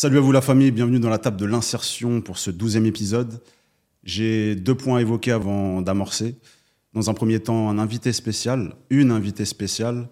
[0.00, 3.42] Salut à vous la famille, bienvenue dans la table de l'insertion pour ce douzième épisode.
[4.02, 6.36] J'ai deux points à évoquer avant d'amorcer.
[6.94, 10.08] Dans un premier temps, un invité spécial, une invitée spéciale,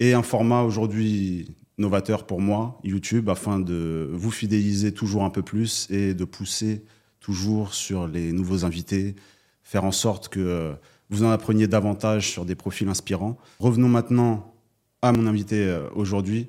[0.00, 5.42] et un format aujourd'hui novateur pour moi, YouTube, afin de vous fidéliser toujours un peu
[5.42, 6.84] plus et de pousser
[7.28, 9.14] toujours sur les nouveaux invités,
[9.62, 10.72] faire en sorte que euh,
[11.10, 13.36] vous en appreniez davantage sur des profils inspirants.
[13.60, 14.54] Revenons maintenant
[15.02, 16.48] à mon invité euh, aujourd'hui,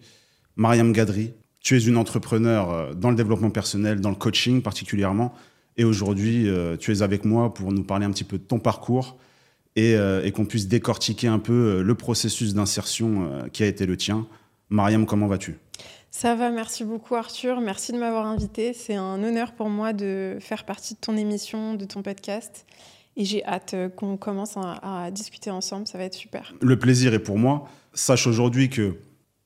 [0.55, 1.33] Mariam Gadri.
[1.59, 5.33] Tu es une entrepreneur euh, dans le développement personnel, dans le coaching particulièrement.
[5.75, 6.49] Et aujourd'hui,
[6.81, 9.17] tu es avec moi pour nous parler un petit peu de ton parcours
[9.77, 14.27] et, et qu'on puisse décortiquer un peu le processus d'insertion qui a été le tien.
[14.69, 15.55] Mariam, comment vas-tu?
[16.11, 17.61] Ça va, merci beaucoup Arthur.
[17.61, 18.73] Merci de m'avoir invité.
[18.73, 22.65] C'est un honneur pour moi de faire partie de ton émission, de ton podcast.
[23.15, 25.87] Et j'ai hâte euh, qu'on commence à, discuter ensemble.
[25.87, 26.53] Ça va être super.
[26.61, 27.67] Le plaisir est pour moi.
[27.93, 28.97] Sache aujourd'hui que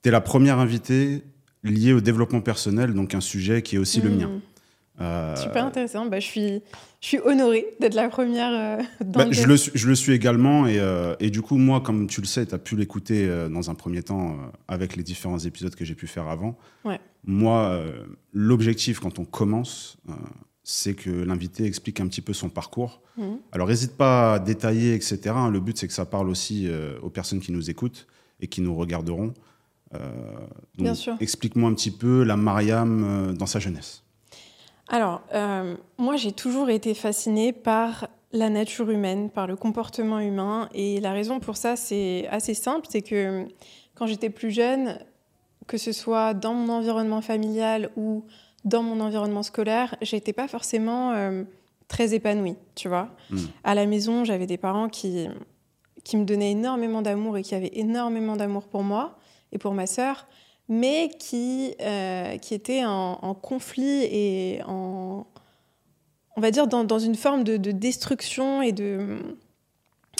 [0.03, 1.23] tu es la première invitée
[1.63, 4.29] liée au développement personnel, donc un sujet qui est aussi le mien.
[5.01, 6.05] Euh, Super intéressant.
[6.05, 6.61] Bah, je, suis,
[7.01, 10.13] je suis honorée d'être la première euh, dans bah, je, le suis, je le suis
[10.13, 10.67] également.
[10.67, 13.69] Et, euh, et, du coup, moi, comme tu le sais, tu as pu l'écouter dans
[13.69, 16.57] un premier temps avec les différents épisodes que j'ai pu faire avant.
[16.85, 16.99] Ouais.
[17.25, 17.81] Moi,
[18.33, 19.97] l'objectif quand on commence,
[20.63, 23.01] c'est que l'invité explique un petit peu son parcours.
[23.17, 23.23] Mmh.
[23.51, 25.19] Alors, n'hésite pas à détailler, etc.
[25.51, 26.69] Le but, c'est que ça parle aussi
[27.01, 28.07] aux personnes qui nous écoutent
[28.39, 29.33] et qui nous regarderont.
[30.77, 31.15] Bien sûr.
[31.19, 34.02] Explique-moi un petit peu la Mariam dans sa jeunesse.
[34.93, 40.69] Alors, euh, moi, j'ai toujours été fascinée par la nature humaine, par le comportement humain.
[40.75, 43.47] Et la raison pour ça, c'est assez simple, c'est que
[43.95, 44.99] quand j'étais plus jeune,
[45.65, 48.23] que ce soit dans mon environnement familial ou
[48.65, 51.43] dans mon environnement scolaire, j'étais pas forcément euh,
[51.87, 53.09] très épanouie, tu vois.
[53.31, 53.37] Hmm.
[53.63, 55.27] À la maison, j'avais des parents qui,
[56.03, 59.17] qui me donnaient énormément d'amour et qui avaient énormément d'amour pour moi
[59.53, 60.27] et pour ma sœur
[60.69, 65.25] mais qui, euh, qui étaient en, conflit et en,
[66.35, 69.17] on va dire, dans, dans une forme de, destruction et de,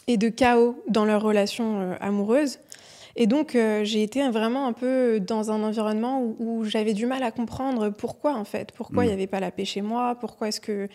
[0.07, 2.59] et de chaos dans leur relation euh, amoureuse.
[3.15, 7.21] Et donc, euh, j'ai été vraiment un peu dans un environnement où, j'avais du mal
[7.21, 8.71] à comprendre pourquoi, en fait.
[8.71, 9.17] Pourquoi il n'y mm.
[9.17, 10.15] avait pas la paix chez moi?
[10.19, 10.89] Pourquoi est-ce que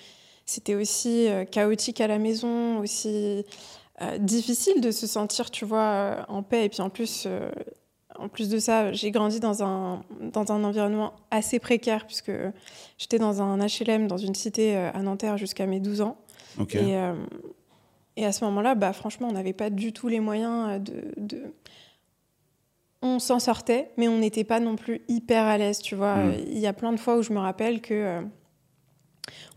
[0.44, 3.44] c'était aussi chaotique à la maison, aussi
[4.18, 6.64] difficile de se sentir, tu vois, en paix?
[6.64, 7.28] Et puis en plus,
[8.18, 12.32] en plus de ça, j'ai grandi dans un, dans un environnement assez précaire, puisque
[12.98, 16.16] j'étais dans un HLM, dans une cité euh, à Nanterre jusqu'à mes 12 ans.
[16.70, 17.14] Et, euh,
[18.16, 21.14] et, à ce moment-là, bah, franchement, on n'avait pas du tout les moyens euh, de.
[21.16, 21.42] de...
[23.00, 26.16] On s'en sortait, mais on n'était pas non plus hyper à l'aise, tu vois.
[26.16, 26.34] Hmm.
[26.48, 28.24] Il y a plein de fois où je me rappelle que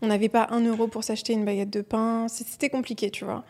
[0.00, 2.28] on n'avait pas un euro pour s'acheter une baguette de pain.
[2.28, 3.44] C'était compliqué, tu vois.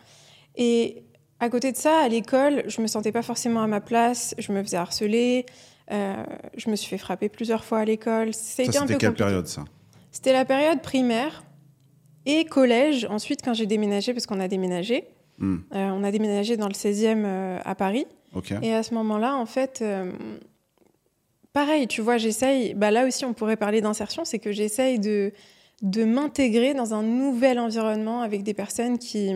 [0.55, 1.03] Et
[1.43, 4.51] à côté de ça, à l'école, je me sentais pas forcément à ma place, je
[4.53, 5.45] me faisais harceler,
[5.91, 6.23] euh,
[6.55, 8.33] je me suis fait frapper plusieurs fois à l'école.
[8.33, 9.65] C'était quelle période ça?
[10.11, 11.43] C'était la période primaire
[12.25, 13.05] et collège.
[13.09, 15.03] Ensuite, quand j'ai déménagé, parce qu'on a déménagé,
[15.39, 15.57] hmm.
[15.73, 18.05] euh, on a déménagé dans le 16e euh, à Paris.
[18.61, 19.83] Et à ce moment-là, en fait,
[21.51, 22.73] pareil, tu vois, j'essaye.
[22.73, 25.33] Bah, là aussi, on pourrait parler d'insertion, c'est que j'essaye de,
[25.83, 29.31] de m'intégrer dans un nouvel environnement avec des personnes qui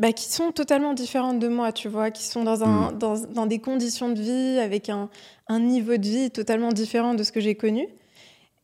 [0.00, 2.98] bah, qui sont totalement différentes de moi, tu vois, qui sont dans, un, mm.
[2.98, 5.10] dans, dans, des conditions de vie, avec un,
[5.46, 7.86] un, niveau de vie totalement différent de ce que j'ai connu.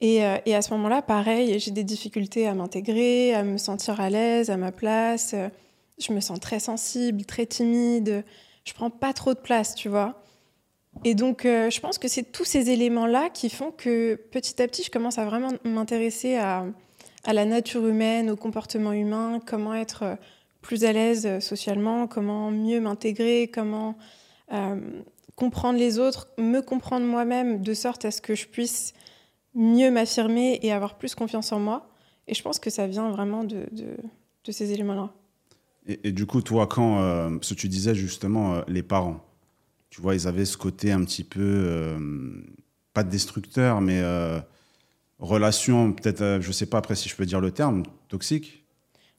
[0.00, 4.00] Et, euh, et, à ce moment-là, pareil, j'ai des difficultés à m'intégrer, à me sentir
[4.00, 5.34] à l'aise, à ma place.
[5.98, 8.24] Je me sens très sensible, très timide.
[8.64, 10.22] Je prends pas trop de place, tu vois.
[11.04, 14.68] Et donc, euh, je pense que c'est tous ces éléments-là qui font que petit à
[14.68, 16.64] petit, je commence à vraiment m'intéresser à,
[17.24, 20.16] à, la nature humaine, au comportement humain, comment être
[20.66, 23.96] plus à l'aise euh, socialement, comment mieux m'intégrer, comment
[24.52, 24.80] euh,
[25.36, 28.92] comprendre les autres, me comprendre moi-même de sorte à ce que je puisse
[29.54, 31.88] mieux m'affirmer et avoir plus confiance en moi.
[32.26, 33.66] Et je pense que ça vient vraiment de,
[34.50, 35.12] ces éléments-là.
[35.86, 39.24] Et, du coup, toi, quand, euh, ce que tu disais justement, les parents,
[39.88, 41.96] tu vois, ils avaient ce côté un petit peu,
[42.92, 44.02] pas destructeur, mais
[45.20, 48.65] relation, peut-être, je sais pas après si je peux dire le terme, toxique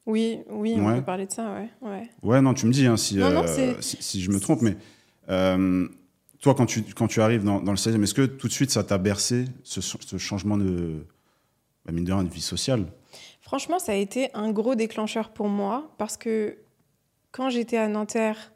[0.07, 1.69] oui, oui, on peut parler de ça, ouais.
[1.87, 4.77] Ouais, ouais non, tu me dis hein, si, euh, si, je me trompe, mais
[5.29, 5.87] euh,
[6.39, 8.71] toi, quand tu, quand tu arrives dans, dans le 16e, est-ce que tout de suite
[8.71, 11.05] ça t'a bercé, ce, ce, changement de,
[11.85, 12.85] bah, mine de, rien, de vie sociale?
[13.41, 16.57] Franchement, ça a été un gros déclencheur pour moi parce que
[17.31, 18.53] quand j'étais à Nanterre,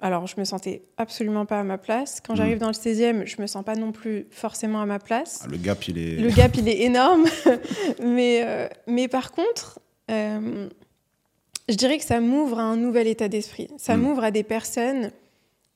[0.00, 2.22] alors je me sentais absolument pas à ma place.
[2.26, 2.36] Quand Mm.
[2.36, 5.40] j'arrive dans le 16e, je me sens pas non plus forcément à ma place.
[5.44, 6.16] Ah, le gap, il est.
[6.16, 7.24] Le gap, il est énorme.
[8.02, 9.78] mais, euh, mais par contre,
[10.10, 10.68] euh,
[11.68, 13.68] je dirais que ça m'ouvre à un nouvel état d'esprit.
[13.76, 14.00] Ça Mm.
[14.00, 15.10] m'ouvre à des personnes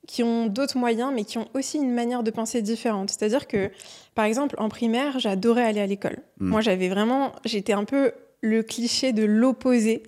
[0.07, 3.11] qui ont d'autres moyens, mais qui ont aussi une manière de penser différente.
[3.11, 3.71] C'est-à-dire que,
[4.15, 6.19] par exemple, en primaire, j'adorais aller à l'école.
[6.41, 6.49] Mm.
[6.49, 10.03] Moi, j'avais vraiment, j'étais un peu le cliché de l'opposé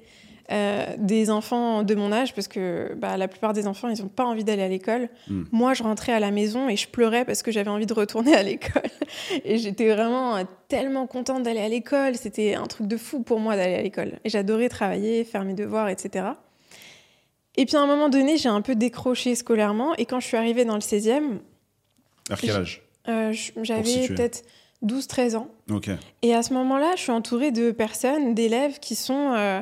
[0.53, 4.09] euh, des enfants de mon âge, parce que bah, la plupart des enfants, ils n'ont
[4.09, 5.09] pas envie d'aller à l'école.
[5.29, 5.43] Mm.
[5.51, 8.35] Moi, je rentrais à la maison et je pleurais parce que j'avais envie de retourner
[8.35, 8.83] à l'école.
[9.45, 12.17] Et j'étais vraiment euh, tellement contente d'aller à l'école.
[12.17, 14.19] C'était un truc de fou pour moi d'aller à l'école.
[14.25, 16.27] Et j'adorais travailler, faire mes devoirs, etc.
[17.57, 19.95] Et puis à un moment donné, j'ai un peu décroché scolairement.
[19.97, 21.39] Et quand je suis arrivée dans le 16e,
[22.29, 22.83] Vers quel âge?
[23.09, 23.33] euh,
[23.63, 24.45] j'avais peut-être
[24.85, 25.49] 12-13 ans.
[26.23, 29.61] Et à ce moment-là, je suis entourée de personnes, d'élèves qui sont euh,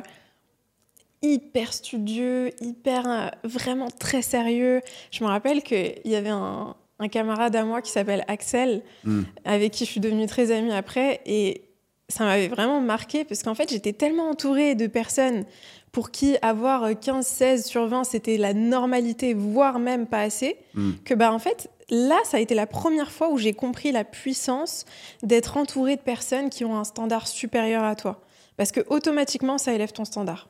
[1.33, 4.81] hyper studieux, hyper euh, vraiment très sérieux.
[5.11, 9.23] Je me rappelle qu'il y avait un, un camarade à moi qui s'appelle Axel, Mm.
[9.43, 11.21] avec qui je suis devenue très amie après.
[11.25, 11.63] Et
[12.09, 15.45] ça m'avait vraiment marqué parce qu'en fait, j'étais tellement entourée de personnes
[15.91, 20.91] pour qui avoir 15-16 sur 20, c'était la normalité, voire même pas assez, Mm.
[21.05, 24.03] que bah en fait, là, ça a été la première fois où j'ai compris la
[24.03, 24.85] puissance
[25.23, 28.21] d'être entouré de personnes qui ont un standard supérieur à toi.
[28.57, 30.49] Parce que automatiquement, ça élève ton standard.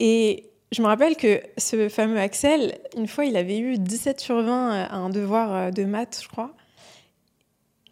[0.00, 4.42] Et je me rappelle que ce fameux Axel, une fois, il avait eu 17 sur
[4.42, 6.54] 20 à un devoir euh, de maths, je crois.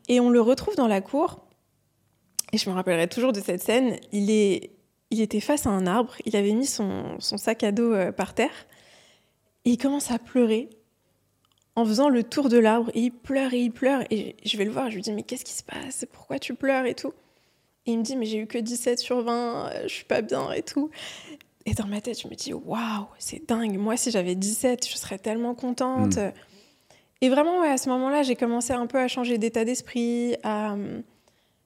[0.08, 1.44] Et on le retrouve dans la cour.
[2.52, 3.96] Et je me rappellerai toujours de cette scène.
[4.12, 4.70] Il, est,
[5.10, 6.14] il était face à un arbre.
[6.24, 8.66] Il avait mis son, sac à dos euh, par terre.
[9.64, 10.70] Et il commence à pleurer
[11.76, 12.90] en faisant le tour de l'arbre.
[12.94, 14.02] Et il pleure et il pleure.
[14.10, 14.90] Et je vais le voir.
[14.90, 16.06] Je lui dis Mais qu'est-ce qui se passe?
[16.10, 17.12] Pourquoi tu pleures et tout?
[17.86, 19.70] Et il me dit Mais j'ai eu que 17 sur 20.
[19.70, 20.90] euh, Je suis pas bien et tout.
[21.66, 23.76] Et dans ma tête, je me dis Waouh, c'est dingue.
[23.78, 26.18] Moi, si j'avais 17, je serais tellement contente.
[27.20, 30.36] Et vraiment, ouais, à ce moment-là, j'ai commencé un peu à changer d'état d'esprit.
[30.42, 30.76] à-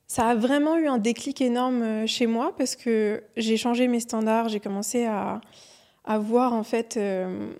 [0.06, 4.00] Ça a vraiment eu un déclic énorme euh, chez moi parce que j'ai changé mes
[4.00, 4.48] standards.
[4.48, 5.40] J'ai commencé à,
[6.04, 6.96] à voir en fait.
[6.96, 7.52] euh,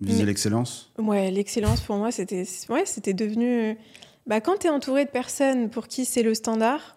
[0.00, 0.92] Viser Mais- l'excellence?
[0.98, 2.84] Ouais, l'excellence pour moi, c'était ouais,
[3.14, 3.76] devenu.
[4.26, 6.96] Bah, quand tu es entouré de personnes pour qui c'est le standard,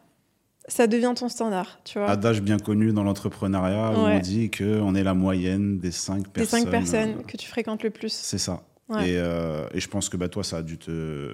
[0.67, 2.09] ça devient ton standard, tu vois.
[2.09, 4.15] Adage bien connu dans l'entrepreneuriat où Ouais.
[4.17, 6.61] on dit qu'on est la moyenne des cinq Des personnes.
[6.63, 8.11] cinq personnes euh, que tu fréquentes le plus.
[8.11, 8.63] C'est ça.
[8.89, 9.09] Ouais.
[9.11, 11.31] Et, euh, et je pense que bah, toi, ça a dû te,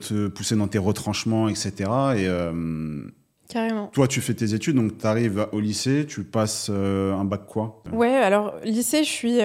[0.00, 1.72] te pousser dans tes retranchements, etc.
[1.78, 3.02] Et euh,
[3.48, 3.86] Carrément.
[3.88, 7.46] toi, tu fais tes études, donc tu arrives au lycée, tu passes euh, un bac
[7.46, 7.82] quoi?
[7.92, 9.38] Ouais, alors, lycée, je suis.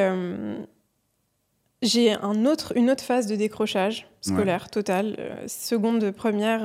[1.81, 5.15] J'ai un autre, une autre phase de décrochage scolaire total.
[5.19, 6.61] Euh, seconde, première,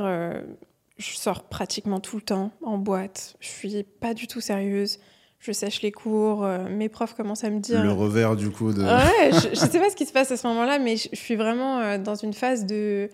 [1.00, 3.34] je sors pratiquement tout le temps en boîte.
[3.40, 4.98] Je suis pas du tout sérieuse.
[5.38, 6.44] Je sèche les cours.
[6.44, 7.82] euh, mes profs commencent à me dire.
[7.82, 8.82] Le revers du coup de.
[8.82, 11.16] Ouais, je, je sais pas ce qui se passe à ce moment-là, mais je, je
[11.18, 13.08] suis vraiment euh, dans une phase de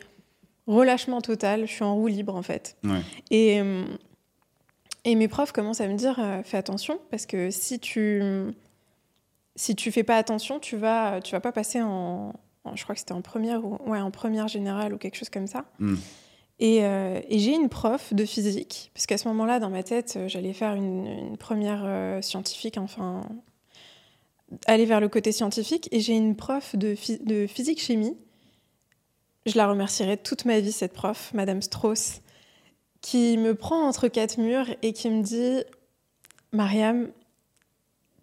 [0.67, 1.67] relâchement total.
[1.67, 2.77] Je suis en roue libre en fait.
[2.83, 3.00] Ouais.
[3.31, 3.85] Et, euh,
[5.05, 8.21] et mes profs commencent à me dire euh, fais attention parce que si tu
[9.55, 12.33] si tu fais pas attention, tu vas tu vas pas passer en,
[12.65, 15.31] en- je crois que c'était en première ou ouais en première générale ou quelque chose
[15.31, 15.65] comme ça.
[15.79, 15.94] Mm.
[16.58, 20.14] Et, euh, et j'ai une prof de physique, parce qu'à ce moment-là, dans ma tête,
[20.17, 23.20] euh, j'allais faire une, première euh, scientifique, enfin,
[24.67, 25.88] aller vers le côté scientifique.
[25.93, 28.17] Et j'ai une prof de, de physique-chimie.
[29.44, 32.20] Je la remercierai toute ma vie, cette prof, Madame Strauss,
[33.02, 35.62] qui me prend entre quatre murs et qui me dit
[36.52, 37.12] Mariam,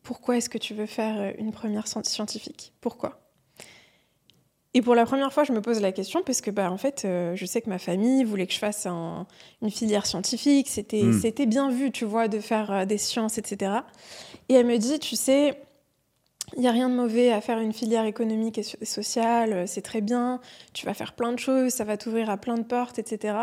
[0.02, 2.74] pourquoi est-ce que tu veux faire une première scien- scientifique?
[2.82, 3.23] Pourquoi?
[4.74, 7.04] Et pour la première fois, je me pose la question parce que, bah, en fait,
[7.06, 9.28] euh, je sais que ma famille voulait que je fasse un-
[9.62, 10.68] une filière scientifique.
[10.70, 11.20] C'était Mm.
[11.22, 13.72] c'était bien vu, tu vois, de faire euh, des sciences, etc.
[14.50, 15.62] Et elle me dit, tu sais,
[16.56, 19.54] il n'y a rien de mauvais à faire une filière économique et so- et sociale,
[19.54, 20.40] euh, c'est très bien,
[20.74, 23.36] tu vas faire plein de choses, ça va t'ouvrir à plein de portes, etc.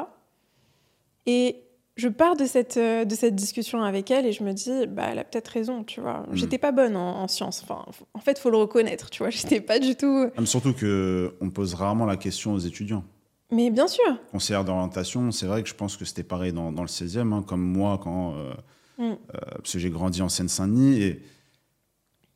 [1.27, 1.63] Et
[2.00, 5.09] je pars de cette, euh, de cette discussion avec elle et je me dis, bah,
[5.11, 6.21] elle a peut-être raison, tu vois.
[6.30, 6.35] Mm.
[6.37, 7.62] J'étais pas bonne en, en sciences.
[7.62, 9.30] Enfin, en fait, faut le reconnaître, tu vois.
[9.30, 10.26] J'étais pas du tout.
[10.37, 13.04] Ah, mais surtout que on pose rarement la question aux étudiants.
[13.52, 14.04] Mais bien sûr.
[14.30, 17.42] Conseillère d'orientation, c'est vrai que je pense que c'était pareil dans, dans le 16e, hein,
[17.47, 18.52] comme moi, quand, euh,
[18.99, 19.02] Mm.
[19.02, 19.16] euh,
[19.57, 21.23] parce que j'ai grandi en Seine-Saint-Denis et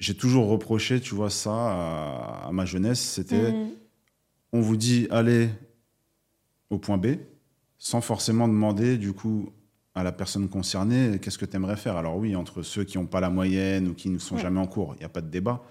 [0.01, 3.01] j'ai toujours reproché, tu vois, ça à, à ma jeunesse.
[3.01, 3.71] C'était, Mhm.
[4.55, 5.51] on vous dit allez
[6.71, 7.17] au point B,
[7.85, 9.51] sans forcément demander, du coup,
[9.95, 11.99] à la personne concernée, qu'est-ce que tu aimerais faire?
[11.99, 14.41] Alors oui, entre ceux qui n'ont pas la moyenne ou qui ne sont Ouais.
[14.41, 15.63] jamais en cours, il n'y a pas de débat.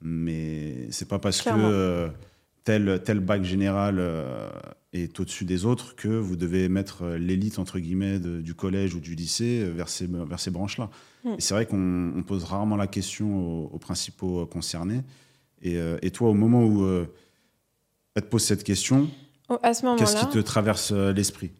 [0.00, 1.68] Mais c'est pas parce Clairement.
[1.68, 2.08] que euh,
[2.64, 4.50] tel, tel bac général euh,
[4.92, 8.96] est au-dessus des autres que vous devez mettre euh, l'élite, entre guillemets, de- du collège
[8.96, 10.90] ou du lycée vers ces, vers ces branches-là.
[11.24, 11.28] Mm.
[11.38, 15.02] Et c'est vrai qu'on on pose rarement la question aux, aux principaux concernés.
[15.62, 16.84] Et, euh, et toi, au moment où
[18.16, 19.08] elle te pose cette question,
[19.62, 21.50] À ce qu'est-ce qui te traverse euh, l'esprit?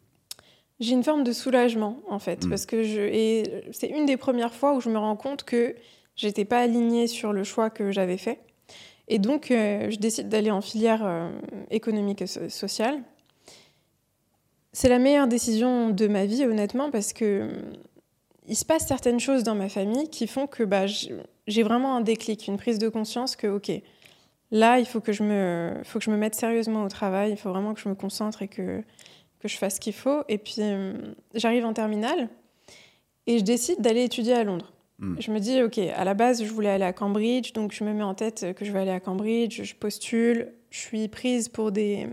[0.81, 2.51] j'ai une forme de soulagement en fait, Mm.
[2.51, 5.75] parce que je et c'est une des premières fois où je me rends compte que
[6.15, 8.39] j'étais pas alignée sur le choix que j'avais fait.
[9.09, 11.31] Et donc, euh, je décide d'aller en filière euh,
[11.71, 13.01] économique et so- sociale.
[14.73, 17.49] C'est la meilleure décision de ma vie, honnêtement, parce que
[18.47, 22.01] il se passe certaines choses dans ma famille qui font que bah, j'ai vraiment un
[22.03, 23.71] déclic, une prise de conscience que, ok,
[24.51, 27.37] là, il faut que je me, faut que je me mette sérieusement au travail, il
[27.37, 28.83] faut vraiment que je me concentre et que,
[29.41, 30.23] que je fasse ce qu'il faut.
[30.29, 32.29] Et puis, hum, j'arrive en terminale
[33.27, 34.73] et je décide d'aller étudier à Londres.
[34.99, 35.17] Mm.
[35.21, 37.93] Je me dis, ok, à la base, je voulais aller à Cambridge, donc je me
[37.93, 41.73] mets en tête que je vais aller à Cambridge, je postule, je suis prise pour
[41.73, 42.07] des,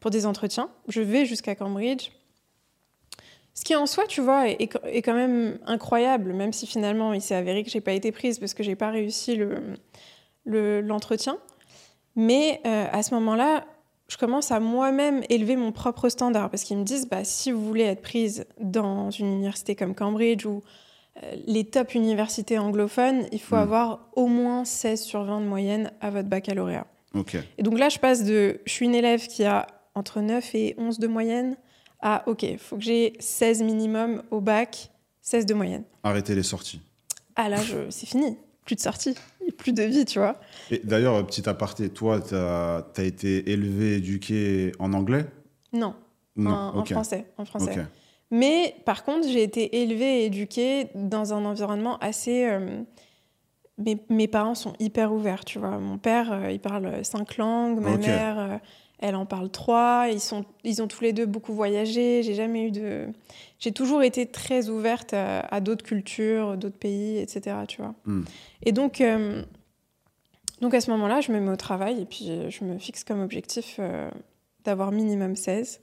[0.00, 2.10] pour des entretiens, je vais jusqu'à Cambridge.
[3.54, 4.68] Ce qui en soi, tu vois, est,
[5.02, 8.54] quand même incroyable, même si finalement il s'est avéré que j'ai pas été prise parce
[8.54, 9.74] que j'ai pas réussi le,
[10.44, 11.38] le- l'entretien.
[12.16, 13.64] Mais euh, à ce moment-là,
[14.08, 17.64] je commence à moi-même élever mon propre standard parce qu'ils me disent, bah, si vous
[17.64, 20.62] voulez être prise dans une université comme Cambridge ou
[21.22, 23.60] euh, les top universités anglophones, il faut Mm.
[23.60, 26.86] avoir au moins 16 sur 20 de moyenne à votre baccalauréat.
[27.58, 30.74] Et donc là, je passe de je suis une élève qui a entre 9 et
[30.78, 31.56] 11 de moyenne
[32.00, 34.90] à OK, il faut que j'ai 16 minimum au bac,
[35.22, 35.82] 16 de moyenne.
[36.04, 36.80] Arrêtez les sorties.
[37.36, 37.58] Ah là,
[37.90, 38.36] c'est fini.
[38.70, 39.16] Plus de sortie,
[39.58, 40.36] plus de vie, tu vois.
[40.70, 45.26] Et d'ailleurs, petit aparté, toi, tu as, été élevé, éduqué en anglais?
[45.72, 45.96] Non,
[46.36, 47.26] Non, en, français.
[47.36, 47.84] En français.
[48.30, 52.44] Mais par contre, j'ai été élevée et éduquée dans un environnement assez.
[52.44, 52.84] euh,
[53.78, 55.80] mes, mes parents sont hyper ouverts, tu vois.
[55.80, 57.80] Mon père, euh, il parle cinq langues.
[57.80, 58.56] Ma mère, euh,
[59.00, 60.06] elle en parle trois.
[60.12, 62.22] Ils, sont, ils ont tous les deux beaucoup voyagé.
[62.22, 63.08] J'ai jamais eu de.
[63.60, 67.56] J'ai toujours été très ouverte à, à d'autres cultures, d'autres pays, etc.
[67.68, 67.94] Tu vois.
[68.06, 68.24] Hmm.
[68.62, 69.42] Et donc, euh,
[70.60, 73.04] donc à ce moment-là, je me mets au travail et puis euh, je me fixe
[73.04, 74.10] comme objectif euh,
[74.64, 75.80] d'avoir minimum 16.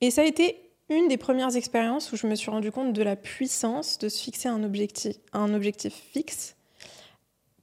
[0.00, 0.56] Et ça a été
[0.88, 4.22] une des premières expériences où je me suis rendu compte de la puissance de se
[4.22, 6.54] fixer un objectif, un objectif fixe,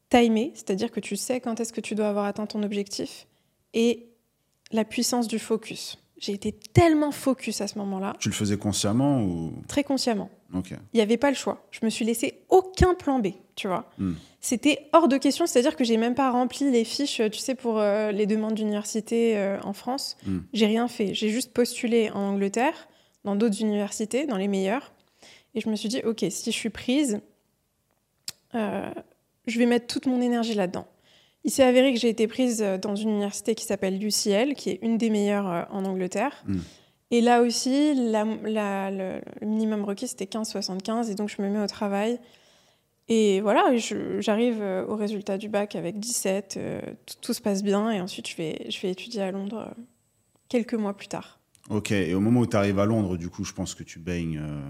[0.10, 3.28] timé, c'est-à-dire que tu sais quand est-ce que tu dois avoir atteint ton objectif,
[3.74, 4.10] et
[4.72, 5.98] la puissance du focus.
[6.24, 9.52] J'ai été tellement focus à ce moment-là, Tu le faisais consciemment ou?
[9.68, 10.30] Très consciemment.
[10.54, 10.70] Ok.
[10.72, 11.68] Il n'y avait pas le choix.
[11.70, 13.92] Je me suis laissé aucun plan B, tu vois.
[13.98, 14.14] Hmm.
[14.40, 17.78] C'était hors de question, c'est-à-dire que j'ai même pas rempli les fiches, tu sais, pour
[17.78, 20.16] euh, les demandes d'université euh, en France.
[20.26, 20.40] Hmm.
[20.54, 21.14] J'ai rien fait.
[21.14, 22.88] J'ai juste postulé en Angleterre,
[23.26, 24.94] dans d'autres universités, dans les meilleures.
[25.56, 27.20] Et je me suis dit, ok, si je suis prise,
[28.56, 28.90] euh,
[29.46, 30.88] je vais mettre toute mon énergie là-dedans.
[31.46, 34.70] Il s'est avéré que j'ai été prise euh, dans une université qui s'appelle UCL, qui
[34.72, 36.32] est une des meilleures euh, en Angleterre.
[36.48, 36.60] Hmm.
[37.12, 41.12] Et là aussi, la- la- le, le minimum requis, c'était 15,75.
[41.12, 42.20] Et donc, je me mets au travail.
[43.10, 43.66] Et voilà,
[44.20, 46.56] j'arrive euh, au résultat du bac avec 17.
[46.58, 47.92] euh, tout, tout se passe bien.
[47.92, 49.82] Et ensuite, je vais, je vais étudier à Londres euh,
[50.48, 51.40] quelques mois plus tard.
[51.70, 51.92] Ok.
[51.92, 54.40] Et au moment où tu arrives à Londres, du coup, je pense que tu baignes
[54.42, 54.62] euh,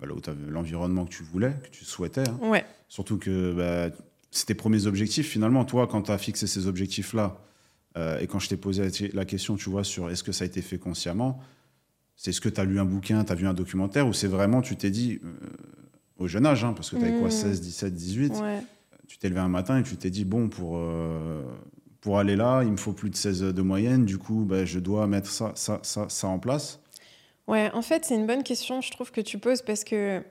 [0.00, 0.06] bah,
[0.48, 2.26] l'environnement que tu voulais, que tu souhaitais.
[2.28, 2.38] hein.
[2.42, 2.64] Ouais.
[2.88, 3.94] Surtout que bah,
[4.30, 5.28] c'est tes premiers objectifs.
[5.28, 7.38] Finalement, toi, quand tu as fixé ces objectifs-là,
[7.96, 10.46] euh, et quand je t'ai posé la- question, tu vois, sur est-ce que ça a
[10.46, 11.40] été fait consciemment,
[12.16, 14.26] c'est ce que tu as lu un bouquin, tu as vu un documentaire, ou c'est
[14.28, 15.28] vraiment, tu t'es dit, euh,
[16.18, 17.32] au jeune âge, hein, parce que tu avais quoi, Mm.
[17.32, 18.62] 16, 17, 18, ouais.
[19.06, 21.42] tu t'es levé un matin et tu t'es dit, bon, pour, euh,
[22.00, 24.78] pour aller là, il me faut plus de 16 de moyenne, du coup, bah, je
[24.80, 26.80] dois mettre ça, ça, ça, ça en place.
[27.46, 30.22] Ouais, en fait, c'est une bonne question, je trouve, que tu poses parce que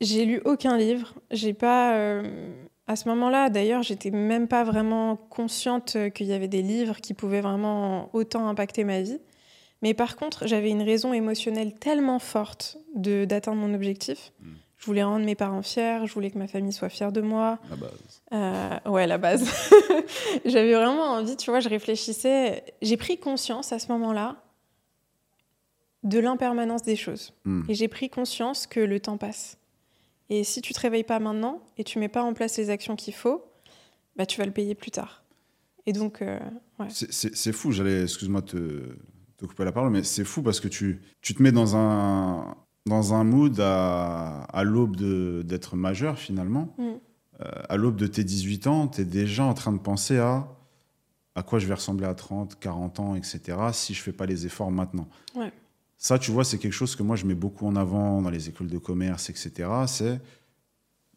[0.00, 1.14] j'ai lu aucun livre.
[1.30, 1.94] J'ai pas.
[1.96, 2.22] euh,
[2.88, 7.14] À ce moment-là, d'ailleurs, j'étais même pas vraiment consciente qu'il y avait des livres qui
[7.14, 9.18] pouvaient vraiment autant impacter ma vie.
[9.82, 14.32] Mais par contre, j'avais une raison émotionnelle tellement forte de d'atteindre mon objectif.
[14.40, 14.46] Mm.
[14.78, 17.58] Je voulais rendre mes parents fiers, je voulais que ma famille soit fière de moi.
[17.70, 18.22] La base.
[18.32, 19.44] Euh, ouais, la base.
[20.44, 22.62] J'avais vraiment envie, tu vois, je réfléchissais.
[22.82, 24.36] J'ai pris conscience à ce moment-là
[26.04, 27.32] de l'impermanence des choses.
[27.44, 27.62] Mm.
[27.68, 29.58] Et j'ai pris conscience que le temps passe.
[30.30, 32.96] Et si tu te réveilles pas maintenant et tu mets pas en place les actions
[32.96, 33.44] qu'il faut,
[34.16, 35.22] bah tu vas le payer plus tard.
[35.86, 36.38] Et donc, euh,
[36.80, 36.88] ouais.
[36.90, 38.96] C'est- fou, j'allais, excuse-moi te,
[39.36, 42.56] te couper la parole, mais c'est fou parce que tu, tu te mets dans un,
[42.86, 46.74] dans un mood à, à l'aube de- d'être majeur finalement.
[46.78, 46.82] Mm.
[47.42, 50.48] Euh, à l'aube de tes 18 ans, tu es déjà en train de penser à
[51.38, 53.40] à quoi je vais ressembler à 30, 40 ans, etc.,
[53.74, 55.06] si je fais pas les efforts maintenant.
[55.34, 55.52] Ouais.
[55.98, 58.48] Ça, tu vois, c'est quelque chose que moi, je mets beaucoup en avant dans les
[58.48, 59.68] écoles de commerce, etc.
[59.86, 60.20] C'est,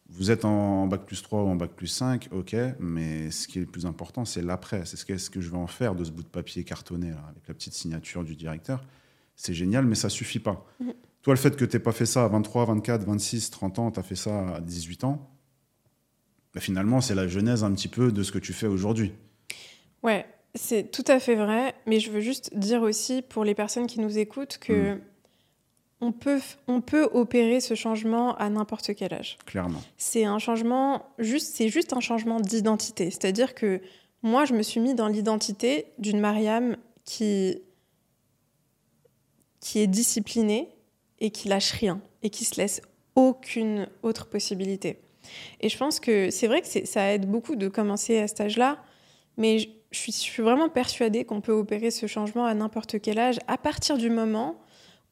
[0.08, 3.58] vous êtes en bac plus 3 ou en bac plus 5, ok, mais ce qui
[3.58, 4.84] est le plus important, c'est l'après.
[4.86, 7.46] C'est ce que je vais en faire de ce bout de papier cartonné, là, avec
[7.46, 8.82] la petite signature du directeur.
[9.36, 10.66] C'est génial, mais ça suffit pas.
[10.80, 10.94] Mhm.
[11.22, 13.90] Toi, le fait que tu n'aies pas fait ça à 23, 24, 26, 30 ans,
[13.90, 15.30] tu as fait ça à 18 ans,
[16.54, 19.12] bah, finalement, c'est la genèse un petit peu de ce que tu fais aujourd'hui.
[20.02, 23.86] Ouais, c'est tout à fait vrai, mais je veux juste dire aussi pour les personnes
[23.86, 25.00] qui nous écoutent que Mm.
[26.00, 29.38] on, peut, on peut opérer ce changement à n'importe quel âge.
[29.46, 29.82] Clairement.
[29.96, 33.10] C'est un changement, juste, c'est juste un changement d'identité.
[33.10, 33.80] C'est-à-dire que
[34.22, 37.62] moi, je me suis mis dans l'identité d'une Mariam qui,
[39.60, 40.68] qui est disciplinée
[41.20, 42.82] et qui lâche rien et qui se laisse
[43.14, 44.98] aucune autre possibilité.
[45.60, 48.82] Et je pense que c'est vrai que ça aide beaucoup de commencer à cet âge-là,
[49.36, 53.18] mais je, suis, je suis vraiment persuadée qu'on peut opérer ce changement à n'importe quel
[53.18, 54.60] âge à partir du moment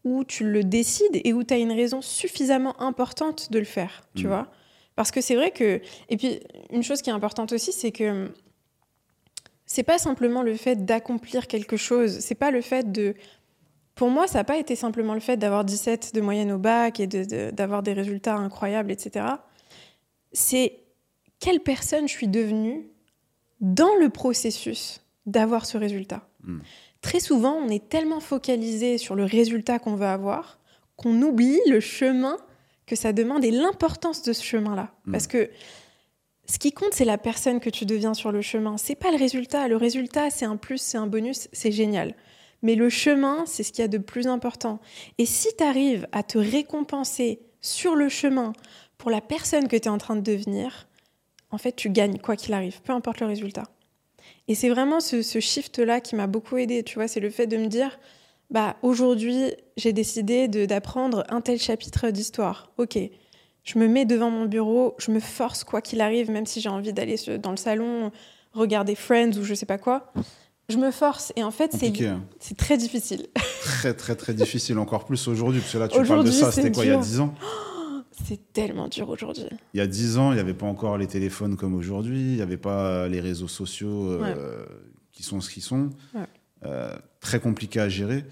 [0.05, 4.05] où tu le décides et où tu as une raison suffisamment importante de le faire,
[4.15, 4.29] tu Mhm.
[4.29, 4.47] vois.
[4.95, 5.81] Parce que c'est vrai que...
[6.09, 8.33] Et puis, une chose qui est importante aussi, c'est que
[9.67, 13.15] c'est pas simplement le fait d'accomplir quelque chose, c'est pas le fait de...
[13.95, 17.01] Pour moi, ça n'a pas été simplement le fait d'avoir 17 de moyenne au bac
[17.01, 19.27] et de- de- d'avoir des résultats incroyables, etc.
[20.33, 20.79] C'est
[21.41, 22.89] quelle personne je suis devenue
[23.61, 26.29] dans le processus d'avoir ce résultat.
[26.45, 26.59] Mm.
[27.00, 30.59] Très souvent, on est tellement focalisé sur le résultat qu'on va avoir
[30.97, 32.37] qu'on oublie le chemin
[32.87, 34.93] que ça demande et l'importance de ce chemin-là.
[35.07, 35.12] Mm.
[35.12, 35.49] Parce que
[36.47, 38.77] ce qui compte, c'est la personne que tu deviens sur le chemin.
[38.79, 39.69] C'est pas le résultat.
[39.69, 42.15] Le résultat, c'est un plus, c'est un bonus, c'est génial.
[42.62, 44.81] Mais le chemin, c'est ce qu'il y a de plus important.
[45.19, 48.53] Et si tu arrives à te récompenser sur le chemin
[48.97, 50.88] pour la personne que tu es en train de devenir,
[51.50, 53.64] en fait, tu gagnes quoi qu'il arrive, peu importe le résultat.
[54.49, 57.47] Et c'est vraiment ce, ce shift-là qui m'a beaucoup aidé, tu vois, c'est le fait
[57.47, 57.99] de me dire,
[58.50, 62.73] bah aujourd'hui, j'ai décidé d'apprendre un tel chapitre d'histoire.
[62.78, 62.99] Ok,
[63.64, 66.71] je me mets devant mon bureau, je me force quoi qu'il arrive, même si j'ai
[66.71, 68.11] envie d'aller dans le salon,
[68.52, 70.12] regarder Friends ou je sais pas quoi.
[70.71, 72.23] Je me force et en fait, c'est hein.
[72.40, 73.26] c'est très difficile.
[73.62, 75.61] Très, très, très difficile, encore plus aujourd'hui.
[75.61, 77.02] Parce que là, tu parles de ça, c'était quoi, il y a dur.
[77.02, 77.35] 10 ans?
[78.25, 79.45] C'est tellement dur aujourd'hui.
[79.75, 82.37] Il y a 10 ans, il n'y avait pas encore les téléphones comme aujourd'hui, il
[82.37, 84.67] n'y avait pas les réseaux sociaux euh,
[85.13, 85.91] qui sont ce qu'ils sont.
[86.15, 86.27] Ouais.
[86.65, 88.25] Euh, très compliqué à gérer.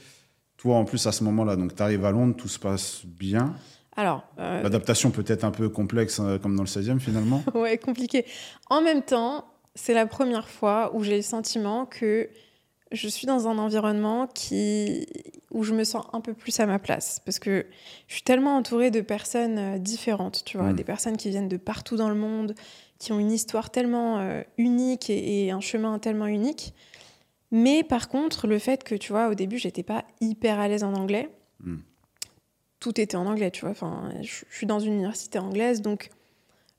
[0.57, 3.55] Toi, en plus, à ce moment-là, donc tu arrives à Londres, tout se passe bien.
[3.97, 7.43] Alors, euh, L'adaptation peut être un peu complexe, euh, comme dans le 16e finalement.
[7.55, 8.25] ouais, compliqué.
[8.69, 12.29] En même temps, c'est la première fois où j'ai le sentiment que
[12.93, 15.07] je suis dans un environnement qui
[15.51, 17.67] où je me sens un peu plus à ma place parce que
[18.09, 20.77] je suis tellement entourée de personnes euh, différentes, tu vois, Mm.
[20.77, 22.55] des personnes qui viennent de partout dans le monde,
[22.99, 26.75] qui ont une histoire tellement euh, unique et, et un chemin tellement unique.
[27.51, 30.85] Mais par contre, le fait que tu vois, au début, j'étais pas hyper à l'aise
[30.85, 31.31] en anglais.
[31.61, 31.77] Mm.
[32.81, 33.71] Tout était en anglais, tu vois.
[33.71, 36.11] Enfin, je, je suis dans une université anglaise, donc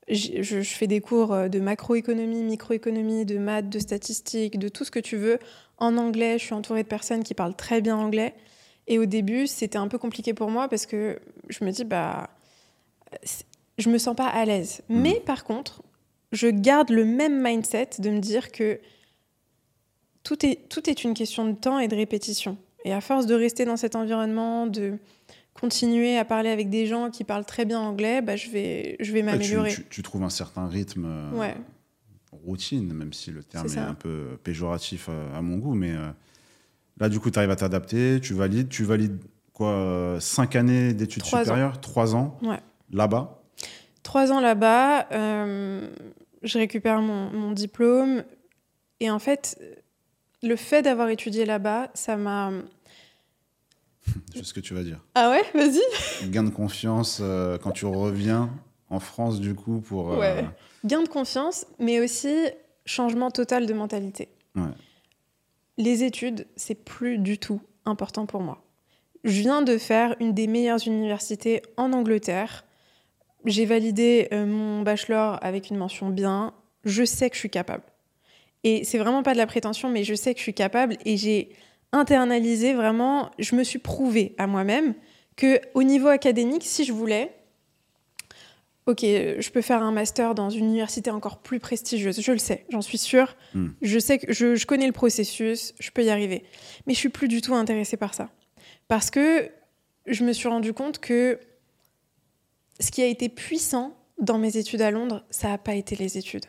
[0.08, 4.84] je, je fais des cours euh, de macroéconomie, microéconomie, de maths, de statistiques, de tout
[4.84, 5.38] ce que tu veux
[5.78, 6.38] en anglais.
[6.38, 8.34] Je suis entourée de personnes qui parlent très bien anglais.
[8.86, 12.30] Et au début, c'était un peu compliqué pour moi parce que je me dis, bah,
[13.78, 14.82] je me sens pas à l'aise.
[14.88, 15.00] Mm.
[15.00, 15.82] Mais par contre,
[16.32, 18.80] je garde le même mindset de me dire que
[20.22, 22.56] tout est, tout est une question de temps et de répétition.
[22.84, 24.98] Et à force de rester dans cet environnement, de
[25.54, 29.12] continuer à parler avec des gens qui parlent très bien anglais, bah, je vais, je
[29.12, 29.70] vais tu, m'améliorer.
[29.74, 31.54] tu- tu trouves un certain rythme, euh, Ouais.
[32.48, 35.74] Routine, même si le terme est, un peu péjoratif euh, à, mon goût.
[35.74, 36.10] Mais euh,
[36.98, 38.68] là, du coup, tu arrives à t'adapter, tu valides.
[38.68, 39.18] Tu valides
[39.52, 41.80] quoi euh, Cinq années d'études supérieures?
[41.80, 42.60] Trois ans Ouais.
[42.92, 43.42] Là-bas?
[44.02, 45.86] Trois ans là-bas, euh,
[46.42, 48.24] je récupère mon, mon diplôme.
[49.00, 49.60] Et en fait,
[50.42, 52.50] le fait d'avoir étudié là-bas, ça m'a...
[54.34, 55.04] C'est ce que tu vas dire.
[55.14, 58.50] Ah ouais, vas-y Gain de confiance euh, quand tu reviens
[58.90, 60.12] en France, du coup, pour.
[60.12, 60.42] euh.
[60.84, 62.34] Gain de confiance, mais aussi
[62.86, 64.28] changement total de mentalité.
[64.54, 64.62] Ouais.
[65.76, 68.62] Les études, c'est plus du tout important pour moi.
[69.24, 72.64] Je viens de faire une des meilleures universités en Angleterre.
[73.44, 76.54] J'ai validé euh, mon bachelor avec une mention bien.
[76.84, 77.82] Je sais que je suis capable.
[78.64, 81.16] Et c'est vraiment pas de la prétention, mais je sais que je suis capable et
[81.16, 81.50] j'ai
[81.92, 84.94] internalisé vraiment, je me suis prouvé à moi-même
[85.36, 87.32] que au niveau académique, si je voulais,
[88.88, 92.64] ok, je peux faire un master dans une université encore plus prestigieuse, je le sais,
[92.70, 93.36] j'en suis sûre.
[93.52, 93.68] Hmm.
[93.82, 96.42] Je sais que je, je connais le processus, je peux y arriver.
[96.86, 98.30] Mais je suis plus du tout intéressée par ça.
[98.88, 99.50] Parce que
[100.06, 101.38] je me suis rendu compte que
[102.80, 106.16] ce qui a été puissant dans mes études à Londres, ça n'a pas été les
[106.16, 106.46] études.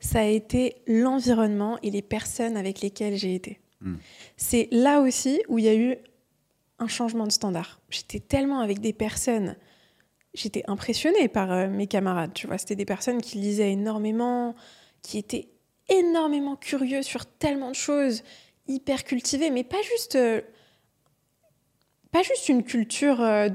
[0.00, 3.58] Ça a été l'environnement et les personnes avec lesquelles j'ai été.
[3.80, 3.96] Hmm.
[4.36, 5.96] C'est là aussi où il y a eu
[6.78, 7.80] un changement de standard.
[7.88, 9.56] J'étais tellement avec des personnes,
[10.34, 12.58] j'étais impressionnée par euh, mes camarades, tu vois.
[12.58, 14.54] C'était des personnes qui lisaient énormément,
[15.02, 15.48] qui étaient
[15.88, 18.22] énormément curieux sur tellement de choses,
[18.66, 20.40] hyper cultivés, mais pas juste, euh,
[22.10, 23.48] pas juste une culture euh,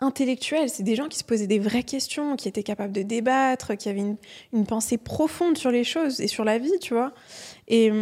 [0.00, 3.76] intellectuelle, c'est des gens qui se posaient des vraies questions, qui étaient capables de débattre,
[3.76, 4.16] qui avaient
[4.52, 7.12] une, pensée profonde sur les choses et sur la vie, tu vois.
[7.68, 7.92] Et,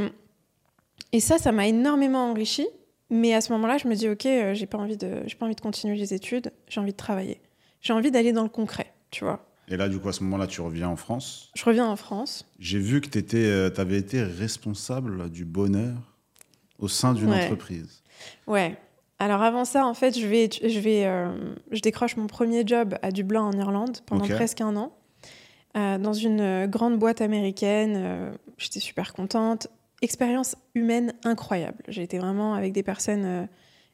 [1.21, 2.67] ça, ça m'a énormément enrichi.
[3.11, 5.47] Mais à ce moment-là, je me dis, ok, euh, j'ai pas envie de, j'ai pas
[5.47, 7.41] envie de continuer les études, j'ai envie de travailler,
[7.81, 9.45] j'ai envie d'aller dans le concret, tu vois.
[9.69, 11.51] Et là, du coup, à ce moment-là, tu reviens en France?
[11.55, 12.47] Je reviens en France.
[12.59, 15.95] J'ai vu que tu avais été responsable du bonheur
[16.79, 17.45] au sein d'une Ouais.
[17.45, 18.03] entreprise.
[18.47, 18.77] Ouais.
[19.19, 21.29] Alors avant ça, en fait, je vais, je vais, euh,
[21.73, 24.93] je décroche mon premier job à Dublin en Irlande pendant presque un an,
[25.77, 27.95] euh, dans une euh, grande boîte américaine.
[27.97, 29.67] euh, J'étais super contente.
[30.03, 31.83] Expérience humaine incroyable.
[31.89, 33.47] J'ai été vraiment avec des personnes euh,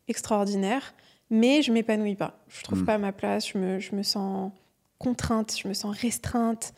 [0.09, 0.95] extraordinaires,
[1.31, 2.39] mais je m'épanouis pas.
[2.49, 2.87] Je trouve Mm.
[2.87, 3.49] pas ma place.
[3.49, 4.53] Je me, je me sens
[4.99, 6.73] contrainte, je me sens restreinte.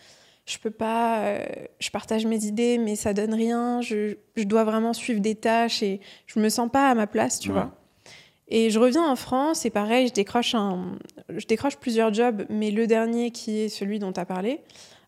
[0.46, 1.20] Je peux pas.
[1.24, 1.44] euh,
[1.80, 3.80] je partage mes idées, mais ça donne rien.
[3.80, 7.40] Je, je dois vraiment suivre des tâches et je me sens pas à ma place,
[7.40, 7.54] tu Ouais.
[7.54, 7.72] vois.
[8.48, 10.96] Et je reviens en France et pareil, je décroche, un,
[11.36, 14.60] je décroche plusieurs jobs, mais le dernier qui est celui dont tu as parlé,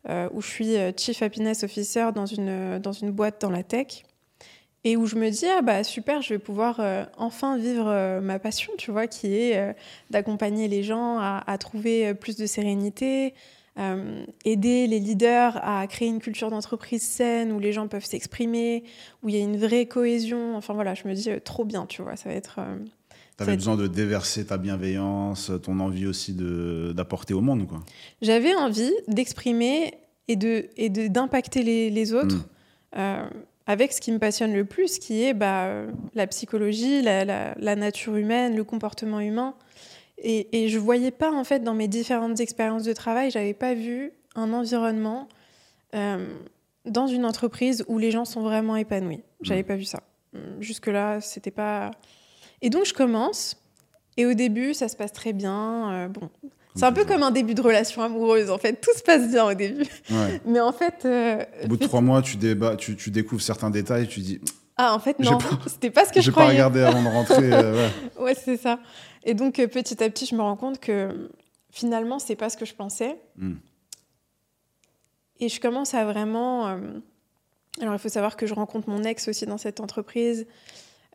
[0.09, 3.63] euh, où je suis euh, Chief Happiness Officer dans une, dans une boîte dans la
[3.63, 4.03] tech,
[4.85, 8.21] et où je me dis, ah bah super, je vais pouvoir euh, enfin vivre euh,
[8.21, 9.73] ma passion, tu vois, qui est euh,
[10.11, 13.35] d'accompagner les gens à, à trouver plus de sérénité,
[14.45, 18.83] aider les leaders à créer une culture d'entreprise saine où les gens peuvent s'exprimer,
[19.23, 20.57] où il y a une vraie cohésion.
[20.57, 22.57] Enfin voilà, je me dis, trop bien, tu vois, ça va être...
[23.37, 27.69] Tu avais C'est- besoin de déverser ta bienveillance, ton envie aussi de- d'apporter au monde.
[27.69, 27.79] Quoi.
[28.21, 29.95] J'avais envie d'exprimer
[30.27, 32.37] et de et de d'impacter les, les autres
[32.97, 33.29] Mm.
[33.69, 35.83] Avec ce qui me passionne le plus, qui est bah,
[36.15, 39.55] la psychologie, la, la- la nature humaine, le comportement humain.
[40.19, 43.75] Et, et je voyais pas en fait dans mes différentes expériences de travail, j'avais pas
[43.75, 45.29] vu un environnement
[45.95, 46.27] euh,
[46.87, 49.23] dans une entreprise où les gens sont vraiment épanouis.
[49.43, 49.67] J'avais Mm.
[49.67, 50.01] pas vu ça.
[50.61, 51.91] Jusque là, c'était pas.
[52.63, 53.57] Et donc je commence.
[54.17, 55.93] Et au début, ça se passe très bien.
[55.93, 56.29] euh, bon,
[56.75, 58.81] c'est un peu comme un début de relation amoureuse, en fait.
[58.81, 59.85] Tout se passe bien au début.
[60.11, 60.41] Ouais.
[60.47, 61.05] Mais en fait.
[61.05, 64.41] euh, Au bout de trois mois, tu, débats, tu, tu découvres certains détails, tu dis
[64.77, 65.39] Ah, en fait, non.
[65.67, 66.53] C'était pas ce que je J'ai pas croyais.
[66.53, 67.53] regardé avant de rentrer.
[67.53, 67.91] euh, ouais.
[68.23, 68.79] Ouais, c'est ça.
[69.25, 71.31] Et donc, euh, petit à petit, je me rends compte que
[71.71, 73.17] finalement, c'est pas ce que je pensais.
[73.37, 73.55] Mm.
[75.41, 76.69] Et je commence à vraiment.
[76.69, 76.79] euh,
[77.81, 80.47] Alors, il faut savoir que je rencontre mon ex aussi dans cette entreprise.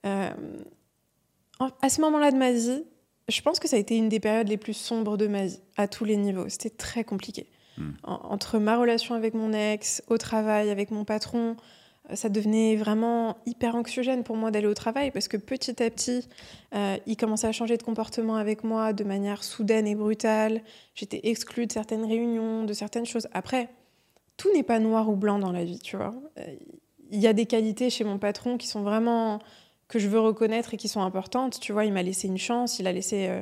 [0.06, 2.84] En- À ce moment-là de ma vie,
[3.30, 5.60] je pense que ça a été une des périodes les plus sombres de ma vie,
[5.78, 6.50] à tous les niveaux.
[6.50, 7.48] C'était très compliqué.
[7.78, 7.90] Mm.
[8.04, 11.56] En- entre ma relation avec mon ex, au travail, avec mon patron,
[12.12, 15.90] euh, ça devenait vraiment hyper anxiogène pour moi d'aller au travail parce que petit à
[15.90, 16.28] petit,
[16.76, 20.62] euh, il commençait à changer de comportement avec moi de manière soudaine et brutale.
[20.96, 23.28] J'étais exclue de certaines réunions, de certaines choses.
[23.34, 23.70] Après,
[24.38, 26.14] tout n'est pas noir ou blanc dans la vie, tu vois.
[26.40, 26.56] Euh,
[27.12, 29.40] Il y a des qualités chez mon patron qui sont vraiment
[29.88, 31.60] que je veux reconnaître et qui sont importantes.
[31.60, 33.42] Tu vois, il m'a laissé une chance, il a laissé euh,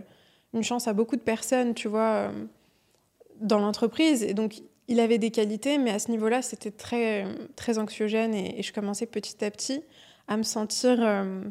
[0.54, 2.32] une chance à beaucoup de personnes, tu vois, euh,
[3.40, 4.24] dans l'entreprise.
[4.24, 7.26] Et donc, il avait des qualités, mais à ce niveau-là, c'était très,
[7.56, 9.84] très anxiogène et, et je commençais petit à petit
[10.28, 10.98] à me sentir.
[11.00, 11.44] euh,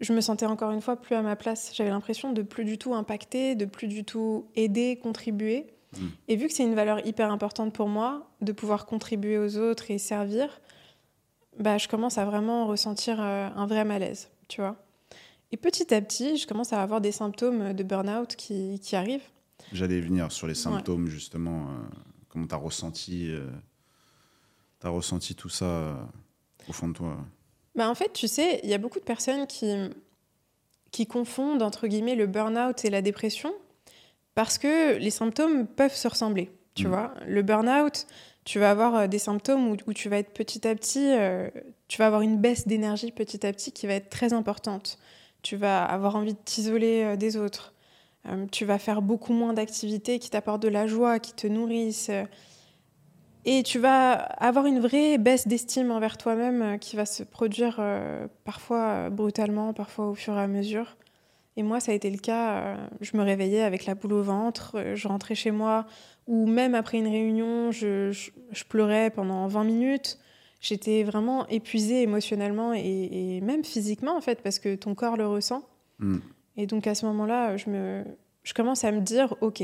[0.00, 1.72] je me sentais encore une fois plus à ma place.
[1.74, 5.66] J'avais l'impression de plus du tout impacter, de plus du tout aider, contribuer.
[5.92, 6.06] Mm.
[6.28, 9.90] Et vu que c'est une valeur hyper importante pour moi, de pouvoir contribuer aux autres
[9.90, 10.60] et servir,
[11.60, 14.76] bah, je commence à vraiment ressentir euh, un vrai malaise, tu vois.
[15.52, 19.28] Et petit à petit, je commence à avoir des symptômes de burn-out qui, qui arrivent.
[19.72, 21.66] J'allais venir sur les symptômes, justement.
[21.70, 21.74] euh,
[22.28, 23.46] comment tu as ressenti, euh,
[24.84, 25.94] ressenti tout ça euh,
[26.68, 27.16] au fond de toi
[27.74, 29.74] Bah, en fait, tu sais, il y a beaucoup de personnes qui,
[30.92, 33.52] qui confondent, entre guillemets, le burn-out et la dépression
[34.34, 36.50] parce que les symptômes peuvent se ressembler.
[36.74, 36.90] Tu Mm.
[36.90, 38.06] vois, le burn-out,
[38.44, 41.48] tu vas avoir euh, des symptômes où, tu vas être petit à petit, euh,
[41.88, 44.98] tu vas avoir une baisse d'énergie petit à petit qui va être très importante.
[45.42, 47.74] Tu vas avoir envie de t'isoler euh, des autres.
[48.52, 52.10] Tu vas faire beaucoup moins d'activités qui t'apportent de la joie, qui te nourrissent.
[53.46, 57.82] et tu vas avoir une vraie baisse d'estime envers toi-même qui va se produire
[58.44, 60.98] parfois brutalement, parfois au fur et à mesure.
[61.56, 62.76] Et moi, ça a été le cas.
[63.00, 65.86] je me réveillais avec la boule au ventre, je rentrais chez moi,
[66.30, 70.18] ou même après une réunion, je, je- je pleurais pendant 20 minutes.
[70.60, 75.26] J'étais vraiment épuisée émotionnellement et, et même physiquement, en fait, parce que ton corps le
[75.26, 75.62] ressent.
[75.98, 76.18] Mm.
[76.56, 78.04] Et donc à ce moment-là, je, me,
[78.44, 79.62] je commence à me dire, OK,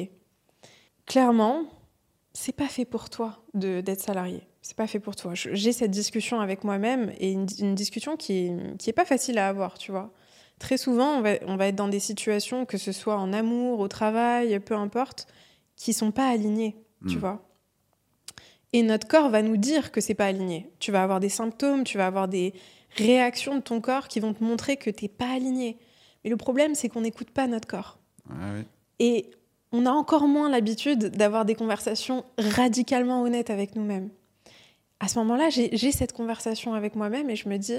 [1.07, 1.65] clairement,
[2.33, 4.43] c'est pas fait pour toi de- d'être salarié.
[4.63, 5.33] C'est pas fait pour toi.
[5.35, 9.39] J'ai cette discussion avec moi-même et une, une discussion qui est, qui est pas facile
[9.39, 10.13] à avoir, tu vois.
[10.59, 13.79] Très souvent, on va, on va être dans des situations, que ce soit en amour,
[13.79, 15.27] au travail, peu importe,
[15.77, 16.77] qui sont pas alignées,
[17.09, 17.21] tu Mm.
[17.21, 17.43] vois.
[18.73, 20.71] Et notre corps va nous dire que c'est pas aligné.
[20.81, 22.53] Tu vas avoir des symptômes, tu vas avoir des
[22.97, 25.79] réactions de ton corps qui vont te montrer que t'es pas aligné.
[26.25, 27.99] Mais le problème, c'est qu'on n'écoute pas notre corps.
[28.29, 28.65] Ouais.
[28.99, 29.31] Et
[29.73, 34.11] on a encore moins l'habitude d'avoir des conversations radicalement honnêtes avec nous-mêmes.
[35.01, 37.79] À ce moment-là, j'ai j'ai cette conversation avec moi-même et je me dis,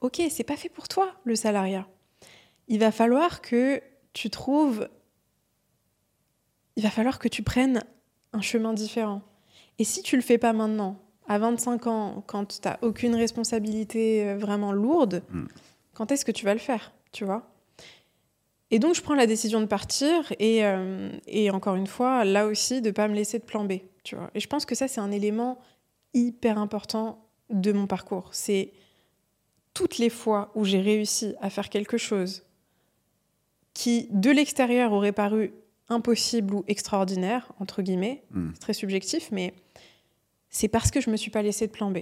[0.00, 1.86] ok, c'est pas fait pour toi le salariat.
[2.68, 3.80] Il va falloir que
[4.12, 4.88] tu trouves,
[6.76, 7.82] il va falloir que tu prennes
[8.32, 9.22] un chemin différent.
[9.78, 14.28] Et si tu le fais pas maintenant, à 25 ans, quand tu n'as aucune responsabilité
[14.28, 15.44] euh, vraiment lourde, Mm.
[15.94, 17.48] quand est-ce que tu vas le faire, tu vois?
[18.70, 22.46] Et donc, je prends la décision de partir et, euh, et encore une fois, là
[22.46, 24.30] aussi, de pas me laisser de plan B, tu vois.
[24.34, 25.58] Et je pense que ça, c'est un élément
[26.12, 28.28] hyper important de mon parcours.
[28.32, 28.72] C'est
[29.74, 32.42] toutes les fois où j'ai réussi à faire quelque chose
[33.74, 35.52] qui, de l'extérieur, aurait paru
[35.88, 38.50] impossible ou extraordinaire, entre guillemets, Mm.
[38.54, 39.54] c'est très subjectif, mais
[40.50, 41.98] c'est parce que je me suis pas laissé de plan B.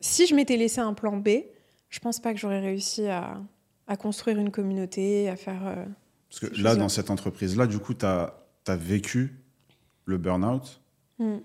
[0.00, 1.28] Si je m'étais laissé un plan B,
[1.88, 3.40] je pense pas que j'aurais réussi à,
[3.86, 5.66] à construire une communauté, à faire.
[5.66, 5.84] euh,
[6.28, 8.34] Parce que là, dans cette entreprise-là, du coup, tu as,
[8.68, 9.38] vécu
[10.04, 10.80] le burn-out.
[11.18, 11.38] hmm.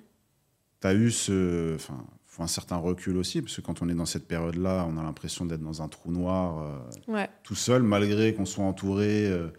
[0.82, 3.96] Tu as eu ce, enfin, faut un certain recul aussi, parce que quand on est
[3.96, 6.60] dans cette période-là, on a l'impression d'être dans un trou noir
[7.08, 9.50] euh, Ouais, tout seul, malgré qu'on soit entouré, euh,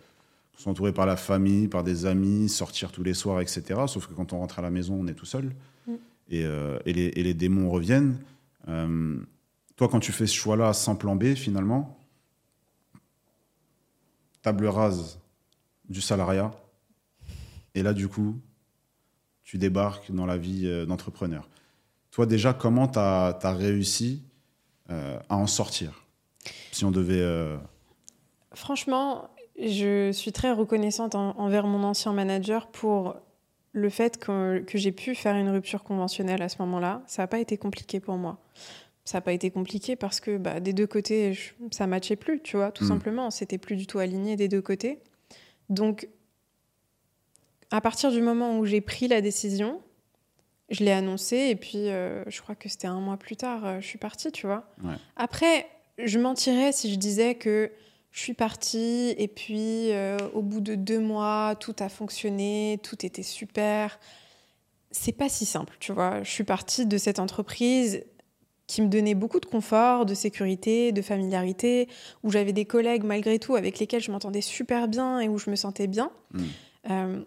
[0.67, 3.63] entouré par la famille, par des amis, sortir tous les soirs, etc.
[3.87, 5.55] Sauf que quand on rentre à la maison, on est tout seul.
[5.87, 5.93] Mm.
[6.31, 8.19] Et, euh, et, les, et les démons reviennent.
[8.69, 9.17] Euh,
[9.77, 11.97] toi, quand tu fais ce choix-là sans plan B, finalement,
[14.43, 15.21] table rase
[15.89, 16.51] du salariat.
[17.75, 18.41] Et là, du coup,
[19.45, 21.49] tu débarques dans la vie euh, d'entrepreneur.
[22.11, 24.23] Toi, déjà, comment tu as, réussi
[24.91, 26.03] euh, à en sortir
[26.73, 27.59] Si on devait.
[28.55, 33.17] Franchement, je suis très reconnaissante en- envers mon ancien manager pour
[33.73, 37.03] le fait que, que j'ai pu faire une rupture conventionnelle à ce moment-là.
[37.07, 38.39] Ça n'a pas été compliqué pour moi.
[39.05, 42.41] Ça n'a pas été compliqué parce que bah, des deux côtés, je- ça matchait plus,
[42.43, 42.89] tu vois, tout Mm.
[42.89, 43.31] simplement.
[43.31, 45.01] C'était plus du tout aligné des deux côtés.
[45.71, 46.09] Donc,
[47.71, 49.81] à partir du moment où j'ai pris la décision,
[50.71, 53.81] je l'ai annoncé et puis euh, je crois que c'était un mois plus tard, euh,
[53.81, 54.65] je suis partie, tu vois.
[54.85, 54.95] Ouais.
[55.17, 55.67] Après,
[55.99, 57.71] je mentirais si je disais que
[58.11, 63.05] je suis partie et puis euh, au bout de deux mois, tout a fonctionné, tout
[63.05, 63.99] était super.
[64.91, 66.23] C'est pas si simple, tu vois.
[66.23, 68.05] Je suis partie de cette entreprise
[68.67, 71.89] qui me donnait beaucoup de confort, de sécurité, de familiarité,
[72.23, 75.51] où j'avais des collègues malgré tout avec lesquels je m'entendais super bien et où je
[75.51, 76.11] me sentais bien.
[76.33, 76.43] Mm.
[76.91, 77.21] Euh,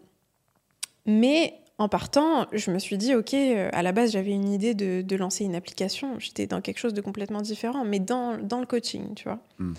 [1.07, 4.75] mais en partant, je me suis dit, OK, euh, à la base, j'avais une idée
[4.75, 6.19] de, de lancer une application.
[6.19, 9.39] J'étais dans quelque chose de complètement différent, mais dans, dans le coaching, tu vois.
[9.57, 9.73] Mm.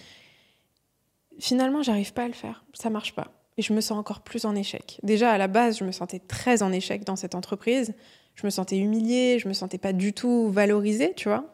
[1.39, 2.65] Finalement, j'arrive pas à le faire.
[2.75, 3.33] Ça marche pas.
[3.59, 4.99] Et je me sens encore plus en échec.
[5.03, 7.95] Déjà, à la base, je me sentais très en échec dans cette entreprise.
[8.35, 11.45] Je me sentais humiliée, je me sentais pas du tout valorisée, tu vois.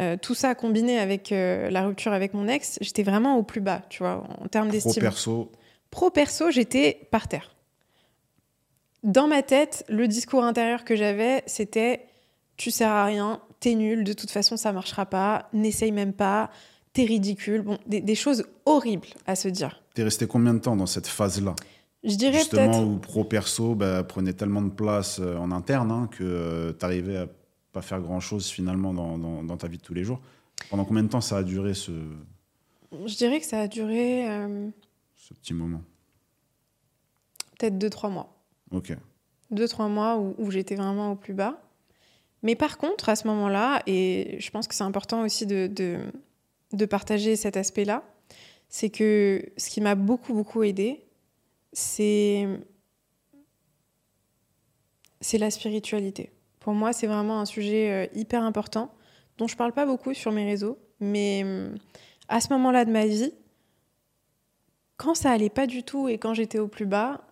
[0.00, 3.62] Euh, tout ça combiné avec euh, la rupture avec mon ex, j'étais vraiment au plus
[3.62, 5.02] bas, tu vois, en termes pro d'estime.
[5.02, 5.50] perso,
[5.90, 7.54] Pro perso, j'étais par terre.
[9.02, 12.04] Dans ma tête, le discours intérieur que j'avais, c'était
[12.58, 16.50] tu sers à rien, t'es nul, de toute façon ça marchera pas, n'essaye même pas,
[16.98, 17.62] t'es ridicule.
[17.62, 19.82] Bon, des, des choses horribles à se dire.
[19.94, 21.54] t'es resté combien de temps dans cette phase-là
[22.04, 26.08] Je dirais Justement, où pro perso bah, prenait tellement de place euh, en interne hein,
[26.10, 27.26] que tu t'arrivais à
[27.72, 30.20] pas faire grand-chose finalement dans, dans- dans ta vie de tous les jours.
[30.70, 31.92] Pendant combien de temps ça a duré ce,
[33.06, 34.68] Je dirais que ça a duré euh,
[35.16, 35.82] ce petit moment
[37.58, 38.34] peut-être 2-3 mois.
[38.70, 38.96] Ok.
[39.50, 41.60] deux, trois mois où, où j'étais vraiment au plus bas.
[42.42, 45.98] Mais par contre, à ce moment-là, et je pense que c'est important aussi de, de,
[46.72, 48.02] de partager cet aspect-là,
[48.68, 51.04] c'est que ce qui m'a beaucoup, beaucoup aidé,
[51.72, 52.46] c'est
[55.20, 56.30] c'est la spiritualité.
[56.60, 58.92] Pour moi, c'est vraiment un sujet euh, hyper important
[59.36, 61.74] dont je parle pas beaucoup sur mes réseaux, mais hum,
[62.28, 63.32] à ce moment-là de ma vie,
[64.96, 67.22] quand ça allait pas du tout et quand j'étais au plus bas,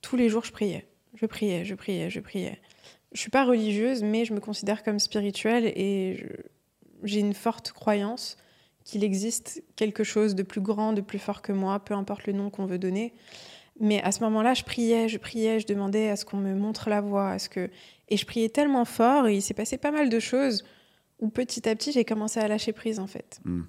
[0.00, 0.86] tous les jours je priais.
[1.14, 2.60] Je priais, je priais, je priais.
[3.12, 6.26] Je suis pas religieuse, mais je me considère comme spirituelle et je-
[7.02, 8.36] j'ai une forte croyance
[8.84, 12.32] qu'il existe quelque chose de plus grand, de plus fort que moi, peu importe le
[12.32, 13.12] nom qu'on veut donner.
[13.78, 16.90] Mais à ce moment-là, je priais, je priais, je demandais à ce qu'on me montre
[16.90, 17.70] la voie, à ce que
[18.08, 20.64] et je priais tellement fort et il s'est passé pas mal de choses
[21.20, 23.40] où petit à petit j'ai commencé à lâcher prise en fait.
[23.44, 23.62] Mm.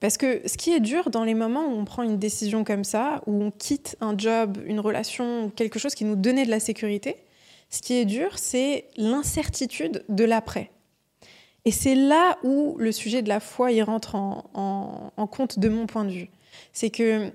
[0.00, 2.84] Parce que ce qui est dur dans les moments où on prend une décision comme
[2.84, 6.60] ça, où on quitte un job, une relation, quelque chose qui nous donnait de la
[6.60, 7.16] sécurité,
[7.70, 10.70] ce qui est dur, c'est l'incertitude de l'après.
[11.64, 15.58] Et c'est là où le sujet de la foi y rentre en, en- en compte
[15.58, 16.28] de mon point de vue.
[16.72, 17.30] C'est que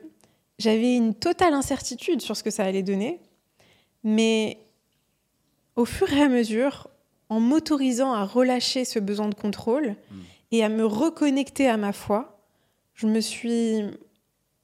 [0.60, 3.20] j'avais une totale incertitude sur ce que ça allait donner,
[4.04, 4.58] mais
[5.76, 6.90] au fur et à mesure,
[7.30, 9.96] en m'autorisant à relâcher ce besoin de contrôle
[10.52, 12.40] et à me reconnecter à ma foi,
[12.96, 13.84] je me suis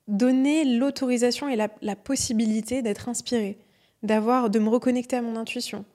[0.07, 3.57] donner l'autorisation et la, la possibilité d'être inspirée,
[4.03, 5.85] d'avoir, de me reconnecter à mon intuition.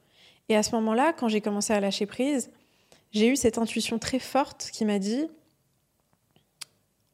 [0.48, 2.50] Et à ce moment-là, quand j'ai commencé à lâcher prise,
[3.12, 5.26] j'ai eu cette intuition très forte qui m'a dit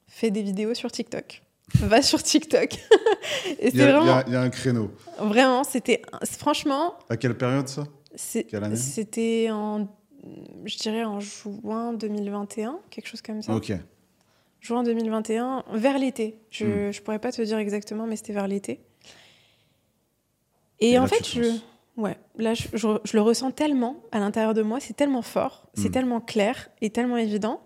[0.08, 1.42] fais des vidéos sur TikTok.
[1.74, 2.74] Va sur TikTok.
[3.58, 4.22] et il, y a, vraiment...
[4.26, 4.92] il, y a, un créneau.
[5.18, 6.02] Vraiment, c'était.
[6.38, 6.94] Franchement.
[7.08, 7.84] À quelle période ça?
[8.14, 9.88] C'était en.
[10.64, 13.54] Je dirais en juin 2021, quelque chose comme ça.
[13.54, 13.72] Ok.
[14.60, 16.40] Juin 2021, vers l'été.
[16.50, 16.94] Je ne hmm.
[17.04, 18.80] pourrais pas te dire exactement, mais c'était vers l'été.
[20.80, 21.58] Et, en fait, je.
[21.96, 25.88] Ouais, là, je, je, le ressens tellement à l'intérieur de moi, c'est tellement fort, c'est
[25.88, 25.92] hmm.
[25.92, 27.62] tellement clair et tellement évident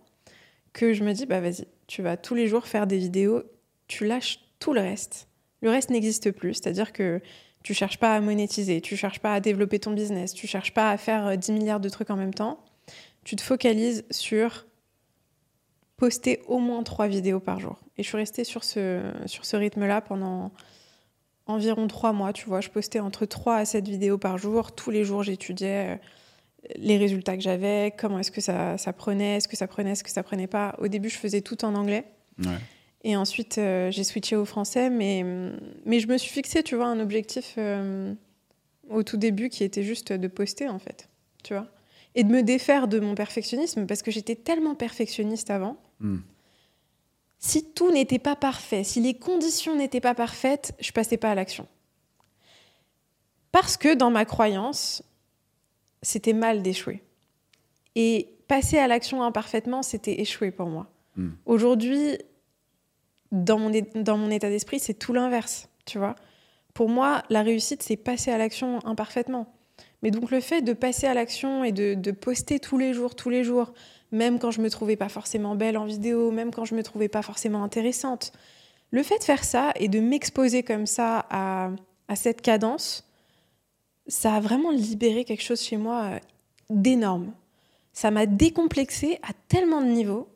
[0.73, 3.43] que je me dis, bah vas-y, tu vas tous les jours faire des vidéos,
[3.89, 5.29] tu lâches tout le reste.
[5.63, 7.21] Le reste n'existe plus, c'est-à-dire que
[7.65, 10.91] tu cherches pas à monétiser, tu cherches pas à développer ton business, tu cherches pas
[10.91, 12.65] à faire 10 euh, milliards de trucs en même temps.
[13.25, 14.67] Tu te focalises sur
[15.97, 17.79] poster au moins trois vidéos par jour.
[17.99, 20.51] Et je suis restée sur ce, sur ce rythme-là pendant
[21.51, 22.61] environ trois mois, tu vois.
[22.61, 24.73] Je postais entre 3 à 7 vidéos par jour.
[24.73, 25.97] Tous les jours, j'étudiais euh,
[26.77, 30.05] les résultats que j'avais, comment est-ce que ça, ça prenait, est-ce que ça prenait, est-ce
[30.05, 30.75] que ça prenait pas.
[30.79, 32.05] Au début, je faisais tout en anglais.
[33.03, 35.25] Et ensuite, euh, j'ai switché au français, mais,
[35.87, 38.13] mais je me suis fixé, tu vois, un objectif euh,
[38.91, 41.09] au tout début qui était juste de poster, en fait,
[41.43, 41.67] tu vois.
[42.15, 45.77] Et de me défaire de mon perfectionnisme, parce que j'étais tellement perfectionniste avant.
[46.01, 46.19] Hmm.
[47.41, 51.35] Si tout n'était pas parfait, si les conditions n'étaient pas parfaites, je passais pas à
[51.35, 51.67] l'action.
[53.51, 55.03] Parce que dans ma croyance,
[56.03, 57.03] c'était mal d'échouer.
[57.97, 60.87] Et passer à l'action imparfaitement, c'était échouer pour moi.
[61.17, 61.31] Hmm.
[61.47, 62.19] Aujourd'hui,
[63.33, 66.17] dans mon, dans mon état d'esprit, c'est tout l'inverse, tu vois.
[66.75, 69.53] Pour moi, la réussite, c'est passer à l'action imparfaitement.
[70.03, 73.15] Mais donc le fait de passer à l'action et de, de, poster tous les jours,
[73.15, 73.73] tous les jours,
[74.13, 77.09] même quand je me trouvais pas forcément belle en vidéo, même quand je me trouvais
[77.09, 78.33] pas forcément intéressante,
[78.91, 81.71] le fait de faire ça et de m'exposer comme ça à,
[82.09, 83.07] à cette cadence,
[84.09, 86.19] ça a vraiment libéré quelque chose chez moi euh,
[86.69, 87.33] d'énorme.
[87.93, 90.29] Ça m'a décomplexé à tellement de niveaux.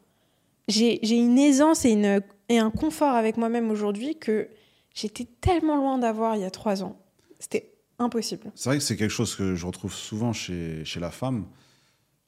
[0.68, 4.48] J'ai une aisance et, une, et un confort avec moi-même aujourd'hui que
[4.94, 6.96] j'étais tellement loin d'avoir il y a trois ans.
[7.38, 8.50] C'était impossible.
[8.54, 11.44] C'est vrai que c'est quelque chose que je retrouve souvent chez, chez la femme.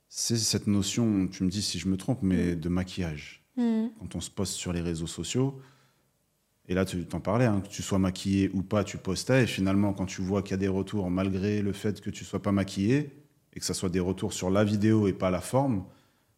[0.08, 2.60] C'est cette notion, tu me dis si je me trompe, mais mm.
[2.60, 3.44] de maquillage.
[3.56, 3.86] Mm.
[3.98, 5.60] Quand on se poste sur les réseaux sociaux,
[6.68, 9.44] et là, tu t'en parlais, hein, que tu sois maquillée ou pas, tu postais.
[9.44, 12.24] Et finalement, quand tu vois qu'il y a des retours, malgré le fait que tu
[12.24, 13.10] sois pas maquillée,
[13.52, 15.84] et que ça soit des retours sur la vidéo et pas la forme,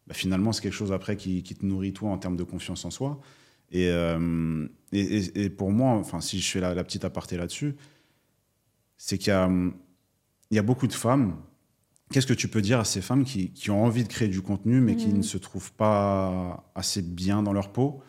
[0.07, 2.91] bah, finalement, c'est quelque chose après qui, te nourrit toi en termes de confiance en
[2.91, 3.19] soi.
[3.71, 7.75] Et, euh, et, pour moi, enfin, si je fais la, petite aparté là-dessus,
[8.97, 11.37] c'est qu'il y a, il y a beaucoup de femmes.
[12.11, 14.41] Qu'est-ce que tu peux dire à ces femmes qui, qui ont envie de créer du
[14.41, 15.17] contenu, mais qui mmh.
[15.17, 18.01] ne se trouvent pas assez bien dans leur peau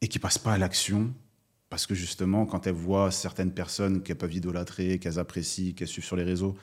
[0.00, 1.12] et qui passent pas à l'action?
[1.68, 6.04] Parce que justement, quand elles voient certaines personnes qu'elles peuvent idolâtrer, qu'elles apprécient, qu'elles suivent
[6.04, 6.56] sur les réseaux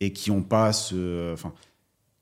[0.00, 1.52] et qui ont pas ce, enfin,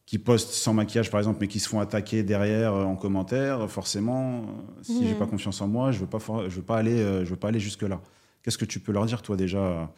[0.07, 3.69] qui postent sans maquillage par exemple, mais qui se font attaquer derrière euh, en commentaire,
[3.71, 4.45] forcément, euh,
[4.83, 7.25] si je j'ai pas confiance en moi, je veux pas, je veux pas aller, euh,
[7.25, 8.01] je veux pas aller jusque là.
[8.43, 9.93] Qu'est-ce que tu peux leur dire toi déjà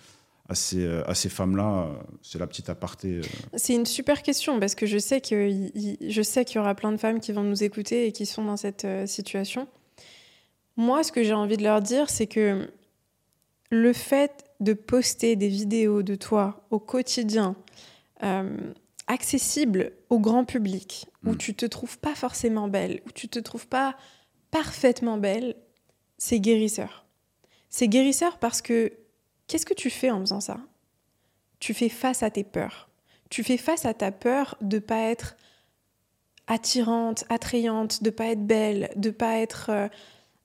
[0.48, 1.90] à ces, à ces femmes-là
[2.22, 3.20] C'est la petite aparté.
[3.54, 7.32] C'est une super question parce que je sais qu'il y aura plein de femmes qui
[7.32, 9.68] vont nous écouter et qui sont dans cette situation.
[10.76, 12.70] Moi, ce que j'ai envie de leur dire, c'est que
[13.70, 17.56] le fait de poster des vidéos de toi au quotidien,
[18.22, 18.56] euh,
[19.06, 21.36] accessibles au grand public, où mm.
[21.36, 23.96] tu te trouves pas forcément belle, où tu te trouves pas
[24.50, 25.56] parfaitement belle,
[26.16, 27.06] c'est guérisseur.
[27.68, 28.92] C'est guérisseur parce que
[29.48, 30.58] qu'est-ce que tu fais en faisant ça?
[31.58, 32.88] Tu fais face à tes peurs.
[33.30, 35.36] Tu fais face à ta peur de pas être
[36.46, 39.88] attirante, attrayante, de pas être belle, de pas être euh,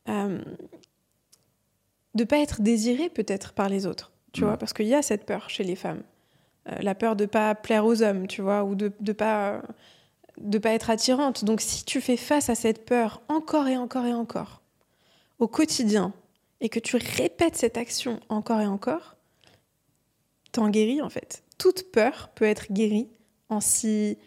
[0.09, 0.41] euh,
[2.13, 4.45] de pas être désiré peut-être par les autres, tu mm.
[4.45, 6.03] vois, parce qu'il y a cette peur chez les femmes,
[6.69, 9.61] euh, la peur de pas plaire aux hommes, tu vois, ou de de pas
[10.37, 11.45] de pas être attirante.
[11.45, 14.61] Donc si tu fais face à cette peur encore et encore et encore
[15.39, 16.13] au quotidien
[16.63, 19.17] et que tu répètes cette action encore et encore,
[20.53, 21.43] t'en guéris en fait.
[21.59, 23.09] Toute peur peut être guérie
[23.49, 24.17] en s'y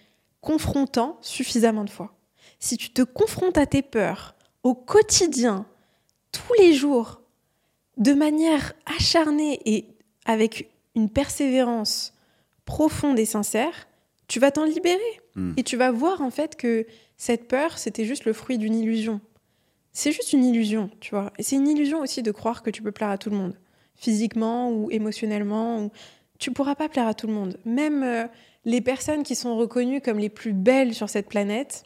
[0.43, 2.15] confrontant suffisamment de fois.
[2.61, 5.67] Si tu te confrontes à tes peurs au quotidien,
[6.31, 7.23] tous les jours,
[7.97, 9.87] de manière acharnée et
[10.27, 12.13] avec une persévérance
[12.67, 13.89] profonde et sincère,
[14.29, 15.01] tu vas t'en libérer.
[15.37, 15.53] Hmm.
[15.57, 19.21] Et tu vas voir en fait que cette peur, c'était juste le fruit d'une illusion.
[19.99, 21.33] C'est juste une illusion, tu vois.
[21.39, 23.55] Et c'est une illusion aussi de croire que tu peux plaire à tout le monde,
[23.95, 25.85] physiquement ou émotionnellement.
[25.85, 25.91] Ou...
[26.39, 27.59] Tu pourras pas plaire à tout le monde.
[27.65, 28.27] Même euh,
[28.67, 31.85] les personnes qui sont reconnues comme les plus belles sur cette planète,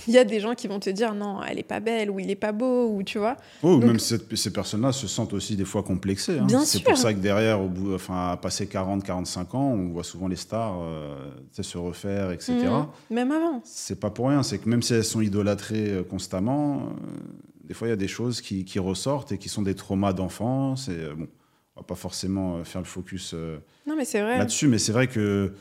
[0.08, 2.18] il y a des gens qui vont te dire non, elle est pas belle ou
[2.20, 3.36] il est pas beau ou tu vois.
[3.62, 6.38] Oh, même cette, ces personnes-là se sentent aussi des fois complexées.
[6.38, 6.46] Hein.
[6.64, 10.04] C'est pour ça que derrière, au bout, enfin, à passer 40, 45 ans, on voit
[10.04, 12.54] souvent les stars euh, se refaire, etc.
[12.54, 13.14] Mmh.
[13.14, 13.60] même avant.
[13.64, 14.42] C'est pas pour rien.
[14.42, 16.84] C'est que même si elles sont idolâtrées euh, constamment, euh,
[17.64, 20.12] des fois il y a des choses qui, qui, ressortent et qui sont des traumas
[20.12, 20.88] d'enfance.
[20.88, 21.28] Et bon,
[21.76, 23.34] on va pas forcément faire le focus
[23.86, 25.52] là-dessus, mais c'est vrai que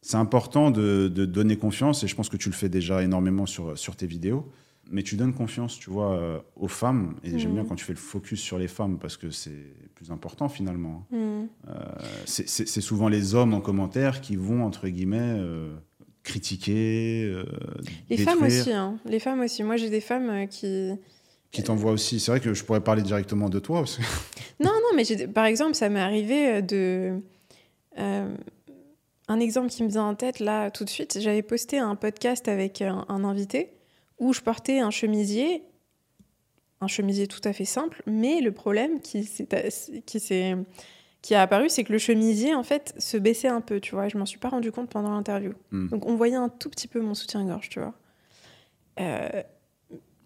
[0.00, 3.76] c'est important de, donner confiance, et je pense que tu le fais déjà énormément sur,
[3.76, 4.50] sur tes vidéos.
[4.90, 7.16] Mais tu donnes confiance, tu vois, euh, aux femmes.
[7.22, 7.68] Et j'aime bien mmh.
[7.68, 11.06] quand tu fais le focus sur les femmes parce que c'est plus important finalement.
[11.10, 11.16] Mmh.
[11.68, 11.74] Euh,
[12.24, 15.74] c'est souvent les hommes en commentaire qui vont, entre guillemets, euh,
[16.22, 17.30] critiquer.
[18.08, 18.98] les femmes aussi, hein.
[19.04, 19.62] Les femmes aussi.
[19.62, 20.92] Moi, j'ai des femmes qui.
[21.50, 22.18] Qui t'envoient aussi.
[22.18, 23.80] C'est vrai que je pourrais parler directement de toi.
[23.80, 23.98] Parce
[24.60, 27.20] non, non, mais par exemple, ça m'est arrivé de
[29.28, 32.48] un exemple qui me vient en tête là tout de suite, j'avais posté un podcast
[32.48, 33.70] avec un, invité
[34.18, 35.62] où je portais un chemisier,
[36.80, 40.56] un chemisier tout à fait simple, mais le problème qui s'est
[41.20, 44.08] qui a apparu, c'est que le chemisier en fait se baissait un peu, tu vois.
[44.08, 45.52] Je m'en suis pas rendu compte pendant l'interview.
[45.72, 45.88] Hmm.
[45.88, 47.94] Donc on voyait un tout petit peu mon soutien-gorge, tu vois.
[49.00, 49.42] Euh,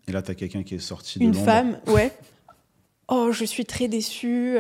[0.07, 2.13] Et là, tu as quelqu'un qui est sorti de Une femme, ouais.
[3.09, 4.57] Oh, je suis très déçue.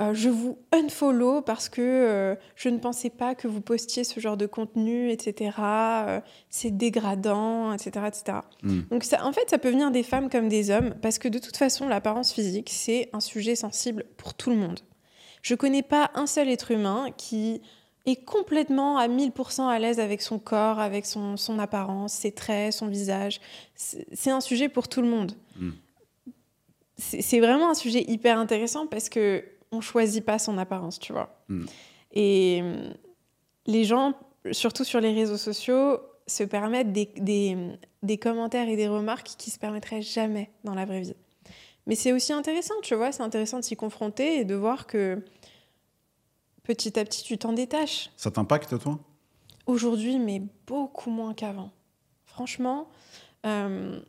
[0.00, 4.20] Euh, je vous unfollow parce que euh, je ne pensais pas que vous postiez ce
[4.20, 5.56] genre de contenu, etc.
[5.58, 6.20] Euh,
[6.50, 8.06] c'est dégradant, etc.
[8.06, 8.38] etc.
[8.62, 8.82] Hmm.
[8.90, 11.38] Donc ça, en fait, ça peut venir des femmes comme des hommes parce que de
[11.38, 14.80] toute façon, l'apparence physique, c'est un sujet sensible pour tout le monde.
[15.42, 17.60] Je connais pas un seul être humain qui
[18.06, 22.72] est complètement à 1000% à l'aise avec son corps, avec son, son, apparence, ses traits,
[22.72, 23.40] son visage.
[23.74, 25.32] C'est un sujet pour tout le monde.
[25.56, 25.72] Hmm.
[26.96, 31.42] C'est vraiment un sujet hyper intéressant parce que on choisit pas son apparence, tu vois.
[31.48, 31.66] Hmm.
[32.12, 32.92] Et euh,
[33.66, 34.14] les gens,
[34.52, 40.02] surtout sur les réseaux sociaux, se permettent des, commentaires et des remarques qui se permettraient
[40.02, 41.16] jamais dans la vraie vie.
[41.86, 45.24] Mais c'est aussi intéressant, tu vois, c'est intéressant de s'y confronter et de voir que
[46.62, 48.10] petit à petit, tu t'en détaches.
[48.16, 48.98] Ça t'impacte, toi?
[49.66, 51.70] Aujourd'hui, mais beaucoup moins qu'avant.
[52.26, 52.88] Franchement,
[53.46, 54.00] euh,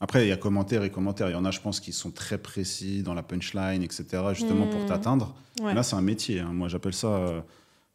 [0.00, 1.30] après, il y a commentaires et commentaires.
[1.30, 4.66] Il y en a, je pense, qui sont très précis dans la punchline, etc., justement
[4.66, 4.86] pour hmm.
[4.86, 5.34] t'atteindre.
[5.62, 6.40] Là, c'est un métier.
[6.40, 6.50] Hein.
[6.52, 7.08] Moi, j'appelle ça.
[7.08, 7.40] Euh,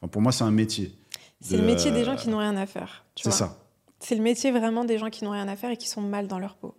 [0.10, 0.95] pour moi, c'est un métier.
[1.41, 3.06] C'est le métier des gens qui n'ont rien à faire.
[3.16, 3.58] C'est ça.
[3.99, 6.28] C'est le métier vraiment des gens qui n'ont rien à faire et qui sont mal
[6.28, 6.76] dans leur peau.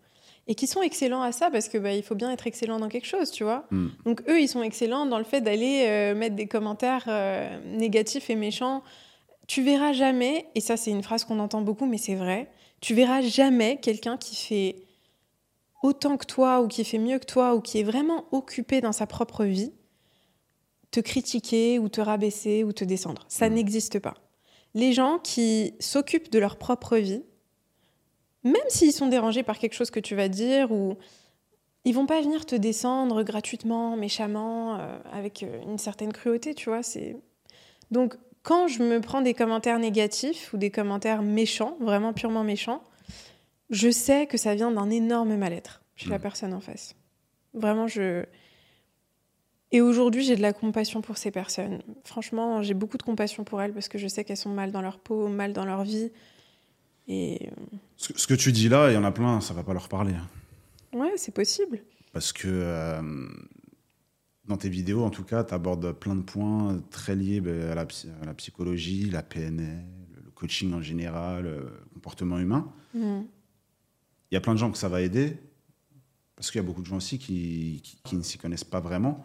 [0.48, 2.88] Et qui sont excellents à ça parce que bah, il faut bien être excellent dans
[2.88, 3.64] quelque chose, tu vois.
[3.70, 3.88] Hmm.
[4.04, 8.28] Donc eux, ils sont excellents dans le fait d'aller euh, mettre des commentaires euh, négatifs
[8.28, 8.82] et méchants.
[9.46, 12.50] Tu verras jamais, et ça c'est une phrase qu'on entend beaucoup, mais c'est vrai,
[12.80, 14.76] tu verras jamais quelqu'un qui fait
[15.82, 18.92] autant que toi ou qui fait mieux que toi ou qui est vraiment occupé dans
[18.92, 19.72] sa propre vie,
[20.90, 23.24] te critiquer ou te rabaisser ou te descendre.
[23.28, 23.54] Ça mmh.
[23.54, 24.14] n'existe pas.
[24.74, 27.22] Les gens qui s'occupent de leur propre vie,
[28.44, 30.96] même s'ils sont dérangés par quelque chose que tu vas dire ou
[31.84, 36.68] ils vont pas venir te descendre gratuitement, méchamment, euh, avec euh, une certaine cruauté, tu
[36.68, 36.82] vois.
[36.82, 37.16] C'est
[37.90, 42.82] donc quand je me prends des commentaires négatifs ou des commentaires méchants, vraiment purement méchants,
[43.72, 46.22] je sais que ça vient d'un énorme mal-être chez la mm.
[46.22, 46.94] personne en face.
[47.54, 48.24] Vraiment, je.
[49.72, 51.82] Et aujourd'hui, j'ai de la compassion pour ces personnes.
[52.04, 54.82] Franchement, j'ai beaucoup de compassion pour elles parce que je sais qu'elles sont mal dans
[54.82, 56.12] leur peau, mal dans leur vie.
[57.08, 57.48] Et.
[57.96, 60.12] Ce que, tu dis là, il y en a plein, ça va pas leur parler.
[60.12, 60.98] Hein.
[60.98, 61.80] Ouais, c'est possible.
[62.12, 62.48] Parce que.
[62.48, 63.02] Euh,
[64.44, 67.74] dans tes vidéos, en tout cas, tu abordes plein de points très liés ben, à,
[67.74, 69.84] la, psychologie, la PNL,
[70.22, 72.70] le coaching en général, le comportement humain.
[72.92, 73.22] Mm.
[74.32, 75.36] Il y a plein de gens que ça va aider,
[76.36, 79.22] parce qu'il y a beaucoup de gens aussi qui, qui, ne s'y connaissent pas vraiment.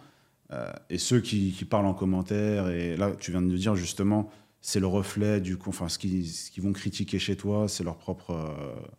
[0.52, 3.74] Euh, et ceux qui, qui, parlent en commentaire, et là, tu viens de nous dire
[3.74, 4.30] justement,
[4.60, 8.32] c'est le reflet du enfin, ce qu'ils ce vont critiquer chez toi, c'est leur propre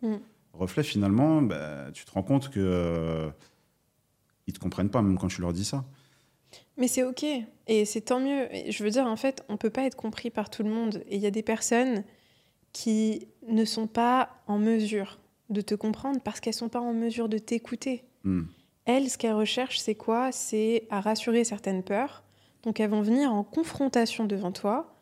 [0.01, 0.19] euh, mm.
[0.53, 0.81] reflet.
[0.81, 3.29] Finalement, bah, tu te rends compte que euh,
[4.47, 5.85] ils te comprennent pas, même quand tu leur dis ça.
[6.77, 7.23] Mais c'est ok,
[7.67, 8.47] et c'est tant mieux.
[8.67, 11.17] Je veux dire, en fait, on peut pas être compris par tout le monde, et
[11.17, 12.03] il y a des personnes
[12.73, 15.19] qui ne sont pas en mesure
[15.49, 18.03] de te comprendre parce qu'elles sont pas en mesure de t'écouter.
[18.23, 18.43] Hmm.
[18.85, 20.31] Elles, ce qu'elles recherchent, c'est quoi?
[20.31, 22.23] C'est à rassurer certaines peurs.
[22.63, 24.95] Donc elles vont venir en confrontation devant toi.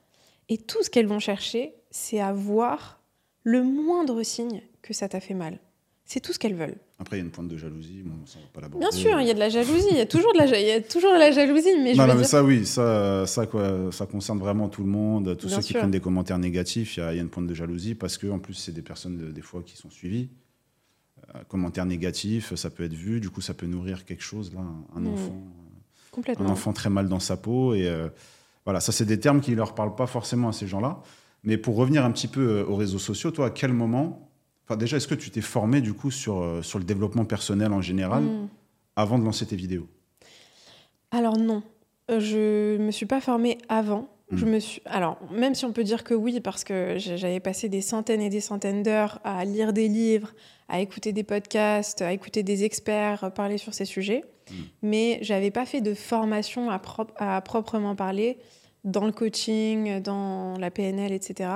[0.49, 3.01] Et tout ce qu'elles vont chercher, c'est à voir
[3.43, 5.59] le moindre signe que ça t'a fait mal.
[6.05, 6.79] C'est tout ce qu'elles veulent.
[6.99, 9.27] Après, il y a une pointe de jalousie, bon, ça va pas Bien sûr, il
[9.27, 11.13] y a de la jalousie, il y a toujours de la, il y a toujours
[11.13, 14.39] de la jalousie, mais je non, non, mais ça, oui, ça, ça, quoi, ça concerne
[14.39, 17.17] vraiment tout le monde, tous ceux qui prennent des commentaires négatifs, il y, a, il
[17.17, 19.61] y, a une pointe de jalousie parce que en plus, c'est des personnes des fois
[19.63, 20.29] qui sont suivies.
[21.35, 24.61] Euh, commentaires négatifs, ça peut être vu, du coup, ça peut nourrir quelque chose là,
[24.95, 25.07] un, mmh.
[25.07, 25.43] enfant,
[26.11, 26.45] Complètement.
[26.45, 28.07] un enfant très mal dans sa peau, et euh,
[28.65, 31.01] voilà, ça, c'est des termes qui leur parlent pas forcément à ces gens-là.
[31.43, 34.26] Mais pour revenir un petit peu euh, aux réseaux sociaux, toi, à quel moment
[34.67, 37.71] Enfin, déjà, est-ce que tu t'es formé du coup sur, euh, sur le développement personnel
[37.71, 38.47] en général Hmm.
[38.97, 39.87] avant de lancer tes vidéos?
[41.11, 41.63] Alors non,
[42.09, 44.07] Euh, je me suis pas formée avant.
[44.31, 44.49] Je Mm.
[44.49, 44.81] me suis...
[44.85, 48.29] Alors, même si on peut dire que oui, parce que j'avais passé des centaines et
[48.29, 50.31] des centaines d'heures à lire des livres,
[50.69, 54.53] à écouter des podcasts, à écouter des experts parler sur ces sujets, Mm.
[54.83, 56.81] mais j'avais pas fait de formation à,
[57.17, 58.37] à proprement parler
[58.85, 61.49] dans le coaching, dans la PNL, etc.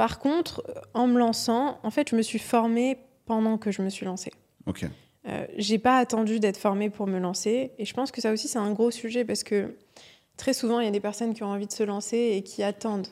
[0.00, 2.96] Par contre, en me lançant, en fait, je me suis formée
[3.26, 4.32] pendant que je me suis lancée.
[4.64, 4.86] Ok.
[5.28, 7.72] Euh, j'ai pas attendu d'être formée pour me lancer.
[7.76, 9.76] Et je pense que ça aussi, c'est un gros sujet parce que
[10.38, 12.62] très souvent, il y a des personnes qui ont envie de se lancer et qui
[12.62, 13.08] attendent.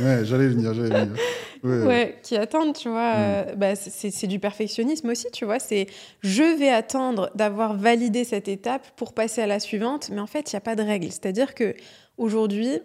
[0.00, 1.16] Ouais, j'allais venir, j'allais venir.
[1.62, 3.14] Ouais, Ouais, qui attendent, tu vois.
[3.14, 3.20] Mm.
[3.20, 5.60] euh, bah, c'est c'est du perfectionnisme aussi, tu vois.
[5.60, 5.86] C'est
[6.20, 10.10] je vais attendre d'avoir validé cette étape pour passer à la suivante.
[10.10, 11.12] Mais en fait, il n'y a pas de règle.
[11.12, 11.76] C'est-à-dire que
[12.18, 12.80] aujourd'hui,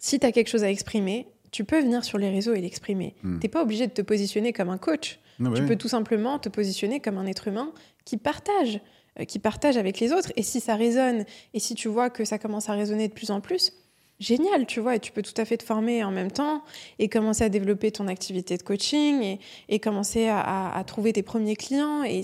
[0.00, 3.14] si tu as quelque chose à exprimer, tu peux venir sur les réseaux et l'exprimer.
[3.22, 3.38] Mm.
[3.38, 5.18] Tu n'es pas obligé de te positionner comme un coach.
[5.40, 5.68] Ouais, Tu ouais.
[5.68, 7.72] peux tout simplement te positionner comme un être humain
[8.04, 8.80] qui partage,
[9.18, 10.32] euh, qui partage avec les autres.
[10.36, 11.24] Et si ça résonne,
[11.54, 13.72] et si tu vois que ça commence à résonner de plus en plus,
[14.20, 14.96] génial, tu vois.
[14.96, 16.62] Et tu peux tout à fait te former en même temps
[16.98, 19.40] et commencer à développer ton activité de coaching et,
[19.70, 22.02] et commencer à, à- à trouver tes premiers clients.
[22.04, 22.20] Et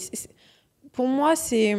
[0.93, 1.75] pour moi, c'est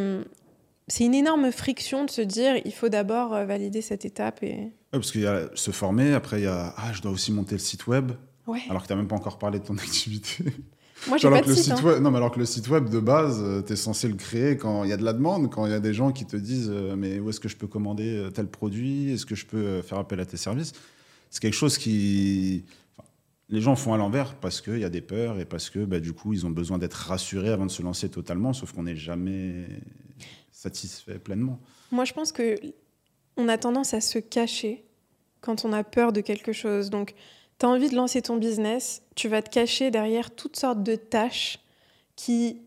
[0.89, 4.41] c'est une énorme friction de se dire il faut d'abord euh, valider cette étape.
[4.41, 4.71] Et...
[4.91, 7.55] Parce qu'il y a se former, après il y a ah, je dois aussi monter
[7.55, 8.11] le site web,
[8.47, 8.61] Ouais.
[8.69, 10.45] alors que tu n'as même pas encore parlé de ton activité.
[11.07, 11.65] Moi, j'ai pas que de le site.
[11.65, 11.83] site hein.
[11.83, 14.57] web, non, mais alors que le site web de base, tu es censé le créer
[14.57, 16.35] quand il y a de la demande, quand il y a des gens qui te
[16.35, 19.45] disent euh, mais où est-ce que je peux commander euh, tel produit, est-ce que je
[19.45, 20.71] peux euh, faire appel à tes services?
[21.29, 22.63] C'est quelque chose qui
[22.97, 23.07] enfin,
[23.49, 25.99] les gens font à l'envers parce qu'il y a des peurs et parce que bah,
[25.99, 28.95] du coup ils ont besoin d'être rassurés avant de se lancer totalement, sauf qu'on n'est
[28.95, 29.67] jamais
[30.51, 31.59] satisfait pleinement.
[31.91, 32.55] Moi, je pense que
[33.38, 34.83] on a tendance à se cacher
[35.41, 36.89] quand on a peur de quelque chose.
[36.89, 37.13] Donc,
[37.59, 40.95] tu as envie de lancer ton business, tu vas te cacher derrière toutes sortes de
[40.95, 41.59] tâches
[42.15, 42.61] qui,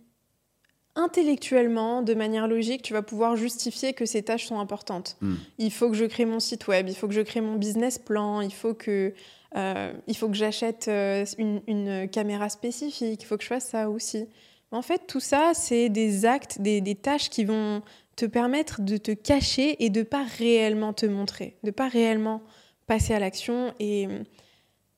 [0.94, 5.16] intellectuellement, de manière logique, tu vas pouvoir justifier que ces tâches sont importantes.
[5.20, 5.36] Hmm.
[5.58, 7.98] Il faut que je crée mon site web, il faut que je crée mon business
[7.98, 9.12] plan, il faut que,
[9.56, 13.68] euh, il faut que j'achète euh, une, une caméra spécifique, il faut que je fasse
[13.68, 14.26] ça aussi.
[14.72, 17.82] En fait, tout ça, c'est des actes, des, des tâches qui vont
[18.20, 22.42] te permettre de te cacher et de pas réellement te montrer, de pas réellement
[22.86, 24.22] passer à l'action et euh,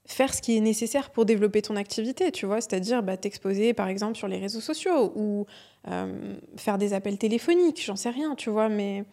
[0.06, 3.86] faire ce qui est nécessaire pour développer ton activité, tu vois, c'est-à-dire bah, t'exposer par
[3.86, 5.46] exemple sur les réseaux sociaux ou
[5.86, 9.04] euh, faire des appels téléphoniques, j'en sais rien, tu vois, mais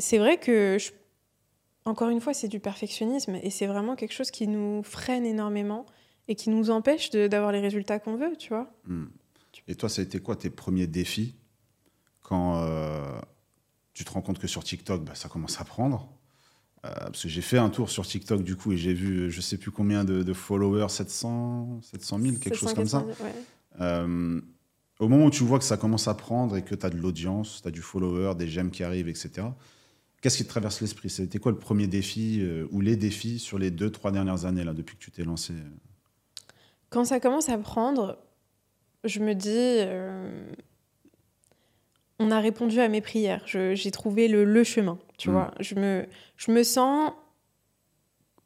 [0.00, 0.90] c'est vrai que, je-
[1.84, 5.86] encore une fois, c'est du perfectionnisme et c'est vraiment quelque chose qui nous freine énormément
[6.26, 8.72] et qui nous empêche d'avoir les résultats qu'on veut, tu vois?
[8.86, 9.04] Hmm.
[9.68, 11.36] Et toi, ça a été quoi tes premiers défis
[12.22, 13.20] quand euh,
[13.96, 16.06] tu te rends compte que sur TikTok, bah, ça commence à prendre
[16.84, 19.40] Euh, Parce que j'ai fait un tour sur TikTok du coup et j'ai vu je
[19.40, 22.98] sais plus combien de, de followers, 700, 700 000, quelque chose comme ça.
[23.00, 23.44] 780 000, ouais.
[23.80, 24.40] Euh,
[25.00, 26.98] au moment où tu vois que ça commence à prendre et que tu as de
[26.98, 29.46] l'audience, tu as du follower, des j'aime qui arrivent, etc.,
[30.20, 31.08] qu'est-ce qui te traverse l'esprit?
[31.08, 34.64] C'était quoi le premier défi euh, ou les défis sur les deux, trois dernières années
[34.64, 35.54] là, depuis que tu t'es lancé?
[36.90, 38.18] Quand ça commence à prendre,
[39.04, 40.46] je me dis, euh,
[42.18, 43.42] on a répondu à mes prières.
[43.46, 45.32] J'ai trouvé le, le chemin, tu Mm.
[45.32, 45.50] vois.
[45.60, 46.06] Je me,
[46.36, 47.12] je me sens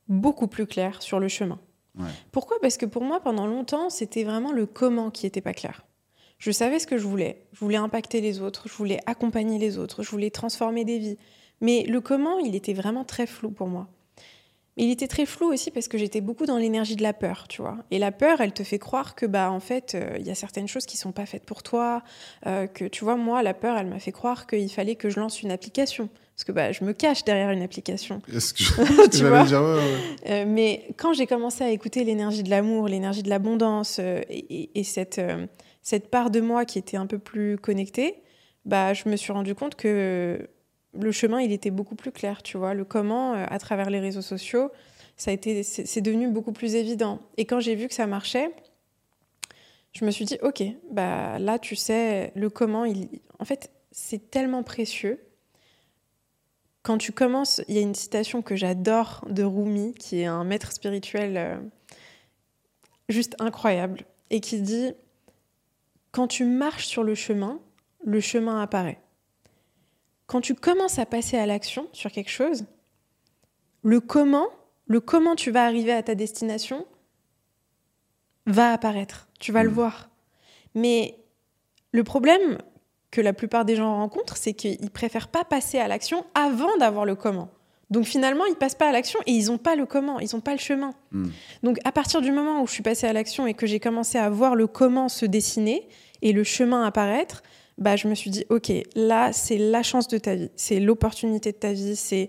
[0.09, 1.59] beaucoup plus claire sur le chemin.
[1.99, 2.09] Ouais.
[2.33, 2.59] Pourquoi?
[2.61, 5.85] Parce que pour moi, pendant longtemps, c'était vraiment le comment qui n'était pas clair.
[6.39, 7.45] Je savais ce que je voulais.
[7.53, 11.19] Je voulais impacter les autres, je voulais accompagner les autres, je voulais transformer des vies.
[11.61, 13.89] Mais le comment, il était vraiment très flou pour moi.
[14.77, 17.47] Mais il était très flou aussi parce que j'étais beaucoup dans l'énergie de la peur,
[17.49, 17.77] tu vois.
[17.91, 20.35] Et la peur, elle te fait croire que, bah, en fait, euh, il y a
[20.35, 22.03] certaines choses qui sont pas faites pour toi.
[22.47, 25.19] euh, que, tu vois, moi, la peur, elle m'a fait croire qu'il fallait que je
[25.19, 26.09] lance une application.
[26.37, 28.23] Parce que, bah, je me cache derrière une application.
[28.33, 30.31] Est-ce que, Tu vois dire ouais, ouais.
[30.31, 34.71] Euh, mais quand j'ai commencé à écouter l'énergie de l'amour, l'énergie de l'abondance et, et-
[34.79, 35.21] et cette,
[35.83, 38.23] cette part de moi qui était un peu plus connectée,
[38.65, 40.49] bah, je me suis rendu compte que
[40.99, 42.75] le chemin, il était beaucoup plus clair, tu vois.
[42.75, 44.71] Le comment, euh, à travers les réseaux sociaux,
[45.17, 47.21] ça a été, c'est devenu beaucoup plus évident.
[47.37, 48.51] Et quand j'ai vu que ça marchait,
[49.93, 53.09] je me suis dit, OK, bah, là, tu sais, le comment, il...
[53.39, 55.21] en fait, c'est tellement précieux
[56.83, 60.45] quand tu commences, il y a une citation que j'adore de Rumi, qui est un
[60.45, 61.57] maître spirituel euh,
[63.09, 64.93] juste incroyable, et qui dit
[66.11, 67.61] Quand tu marches sur le chemin,
[68.05, 68.99] le chemin apparaît.
[70.31, 72.65] Quand tu commences à passer à l'action sur quelque chose,
[73.83, 74.47] le comment,
[74.87, 76.87] le comment tu vas arriver à ta destination
[78.47, 79.27] va apparaître.
[79.41, 79.75] Tu vas le Mhm.
[79.75, 80.09] voir.
[80.77, 81.17] Mais
[81.91, 82.59] le problème
[83.11, 87.05] que la plupart des gens rencontrent, c'est qu'ils préfèrent pas passer à l'action avant d'avoir
[87.07, 87.49] le comment.
[87.91, 90.41] Donc finalement, ils passent pas à l'action et ils n'ont pas le comment, ils n'ont
[90.41, 90.95] pas le chemin.
[91.11, 91.31] Hmm.
[91.65, 94.17] Donc à partir du moment où je suis passée à l'action et que j'ai commencé
[94.17, 95.89] à voir le comment se dessiner
[96.23, 97.43] et le chemin apparaître,
[97.81, 101.51] bah, je me suis dit, OK, là, c'est la chance de ta vie, c'est l'opportunité
[101.53, 102.29] de ta vie, c'est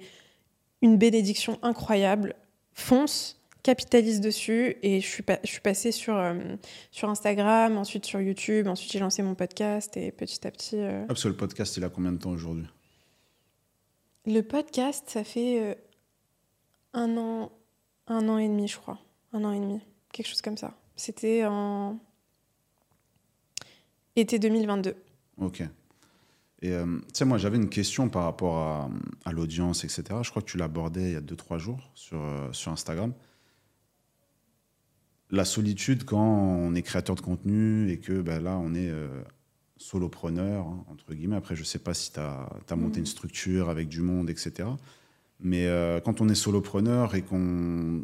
[0.82, 2.36] une bénédiction incroyable.
[2.74, 6.34] Fonce, capitalise dessus et je suis, je suis passée sur, euh,
[6.90, 10.78] sur Instagram, ensuite sur YouTube, ensuite j'ai lancé mon podcast et petit à petit...
[10.78, 12.66] euh, Ah, parce que le podcast, il a combien de temps aujourd'hui?
[14.26, 15.76] Le podcast, ça fait euh,
[16.94, 17.52] un an,
[18.08, 19.00] un an et demi, je crois.
[19.34, 19.80] Un an et demi,
[20.12, 20.74] quelque chose comme ça.
[20.96, 21.98] C'était en
[24.16, 24.96] été 2022.
[25.38, 25.64] Ok.
[26.62, 28.90] Et euh, tu sais, moi, j'avais une question par rapport à,
[29.26, 30.04] à l'audience, etc.
[30.22, 33.14] Je crois que tu l'abordais il y a 2-3 jours sur, euh, sur Instagram.
[35.32, 39.08] La solitude quand on est créateur de contenu et que ben, là, on est euh,
[39.78, 41.38] solopreneur, hein, entre guillemets.
[41.38, 43.00] Après, je sais pas si tu as, monté Mhm.
[43.00, 44.70] une structure avec du monde, etc.
[45.40, 45.68] Mais
[46.06, 48.04] quand on est solopreneur et qu'on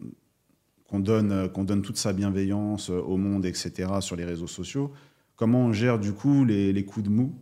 [0.91, 4.91] donne, qu'on donne toute sa bienveillance au monde, etc., sur les réseaux sociaux,
[5.37, 7.33] comment on gère du coup les, les coups de mou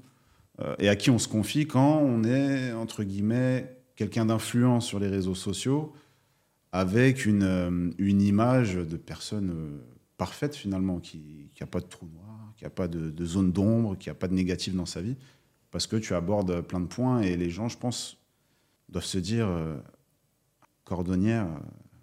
[0.61, 4.99] euh, et à qui on se confie quand on est, entre guillemets, quelqu'un d'influent sur
[4.99, 5.93] les réseaux sociaux
[6.71, 9.81] avec une, euh, une image de personne euh,
[10.17, 13.97] parfaite finalement, qui n'a pas de trou noir, qui n'a pas de, de zone d'ombre,
[13.97, 15.15] qui n'a pas de négatif dans sa vie,
[15.71, 18.17] parce que tu abordes plein de points et les gens, je pense,
[18.87, 19.49] doivent se dire,
[20.85, 21.47] cordonnière,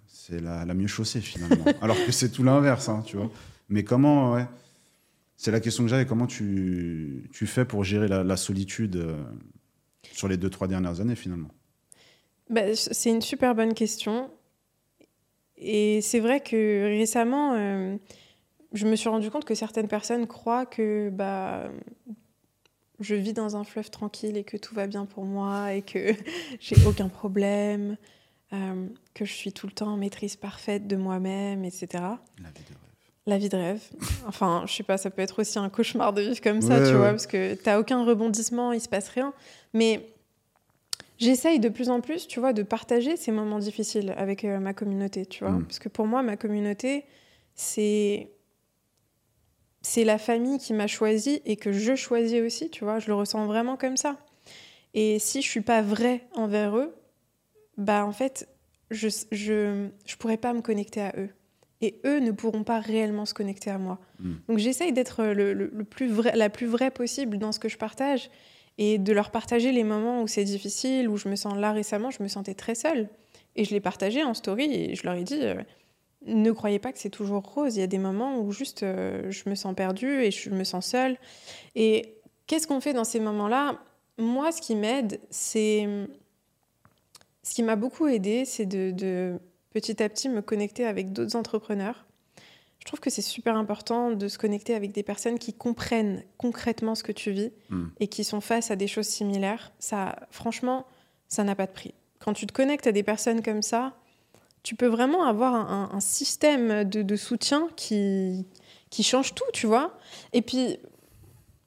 [0.06, 1.64] c'est la, la mieux chaussée finalement.
[1.80, 3.30] Alors que c'est tout l'inverse, hein, tu vois.
[3.70, 4.46] Mais comment, ouais,
[5.36, 9.22] c'est la question que j'avais, comment tu, tu fais pour gérer la, la solitude euh,
[10.12, 11.48] sur les deux, trois dernières années finalement?
[12.50, 14.30] Bah, c'est une super bonne question.
[15.56, 17.96] Et c'est vrai que récemment, euh,
[18.72, 21.70] je me suis rendu compte que certaines personnes croient que bah,
[23.00, 26.14] je vis dans un fleuve tranquille et que tout va bien pour moi et que
[26.60, 27.96] j'ai aucun problème,
[28.52, 31.86] euh, que je suis tout le temps en maîtrise parfaite de moi-même, etc.
[31.92, 32.91] La vie de rêve.
[33.26, 33.82] La vie de rêve.
[34.26, 36.86] Enfin, je sais pas, ça peut être aussi un cauchemar de vivre comme ça, Ouais,
[36.86, 36.96] tu ouais.
[36.98, 39.32] vois, parce que t'as aucun rebondissement, il se passe rien.
[39.74, 40.08] Mais
[41.18, 44.74] j'essaye de plus en plus, tu vois, de partager ces moments difficiles avec euh, ma
[44.74, 45.52] communauté, tu vois.
[45.54, 45.64] Mm.
[45.66, 47.04] Parce que pour moi, ma communauté,
[47.54, 48.30] c'est
[49.84, 52.98] c'est la famille qui m'a choisi et que je choisis aussi, tu vois.
[53.00, 54.16] Je le ressens vraiment comme ça.
[54.94, 56.94] Et si je suis pas vraie envers eux,
[57.78, 58.48] bah en fait,
[58.90, 61.30] je je je pourrais pas me connecter à eux.
[61.82, 63.98] Et eux ne pourront pas réellement se connecter à moi.
[64.20, 64.32] Mm.
[64.48, 67.68] Donc j'essaye d'être le, le- le plus vrai, la plus vraie possible dans ce que
[67.68, 68.30] je partage
[68.78, 72.10] et de leur partager les moments où c'est difficile, où je me sens là récemment,
[72.10, 73.08] je me sentais très seule.
[73.56, 75.56] Et je l'ai partagé en story et je leur ai dit, euh,
[76.24, 77.76] ne croyez pas que c'est toujours rose.
[77.76, 80.64] Il y a des moments où juste euh, je me sens perdue et je me
[80.64, 81.18] sens seule.
[81.74, 82.14] Et
[82.46, 83.78] qu'est-ce qu'on fait dans ces moments-là?
[84.18, 85.86] Moi, ce qui m'aide, c'est...
[87.42, 89.38] Ce qui m'a beaucoup aidé, c'est de, de
[89.72, 92.04] petit à petit me connecter avec d'autres entrepreneurs.
[92.80, 96.94] Je trouve que c'est super important de se connecter avec des personnes qui comprennent concrètement
[96.96, 97.86] ce que tu vis Mm.
[98.00, 99.72] et qui sont face à des choses similaires.
[99.78, 100.84] Ça, franchement,
[101.28, 101.94] ça n'a pas de prix.
[102.18, 103.94] Quand tu te connectes à des personnes comme ça,
[104.64, 108.46] tu peux vraiment avoir un, un- un système de, de soutien qui,
[108.90, 109.96] qui change tout, tu vois.
[110.32, 110.78] Et puis,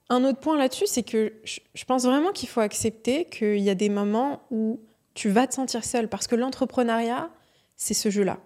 [0.08, 3.70] un autre point là-dessus, c'est que je, je pense vraiment qu'il faut accepter qu'il y
[3.70, 4.80] a des moments où
[5.14, 7.30] tu vas te sentir seul parce que l'entrepreneuriat,
[7.76, 8.38] c'est ce jeu-là.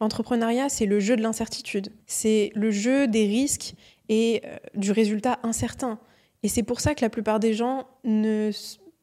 [0.00, 1.92] L'entrepreneuriat, c'est le jeu de l'incertitude.
[2.06, 3.74] C'est le jeu des risques
[4.08, 5.98] et euh, du résultat incertain.
[6.42, 8.50] Et c'est pour ça que la plupart des gens ne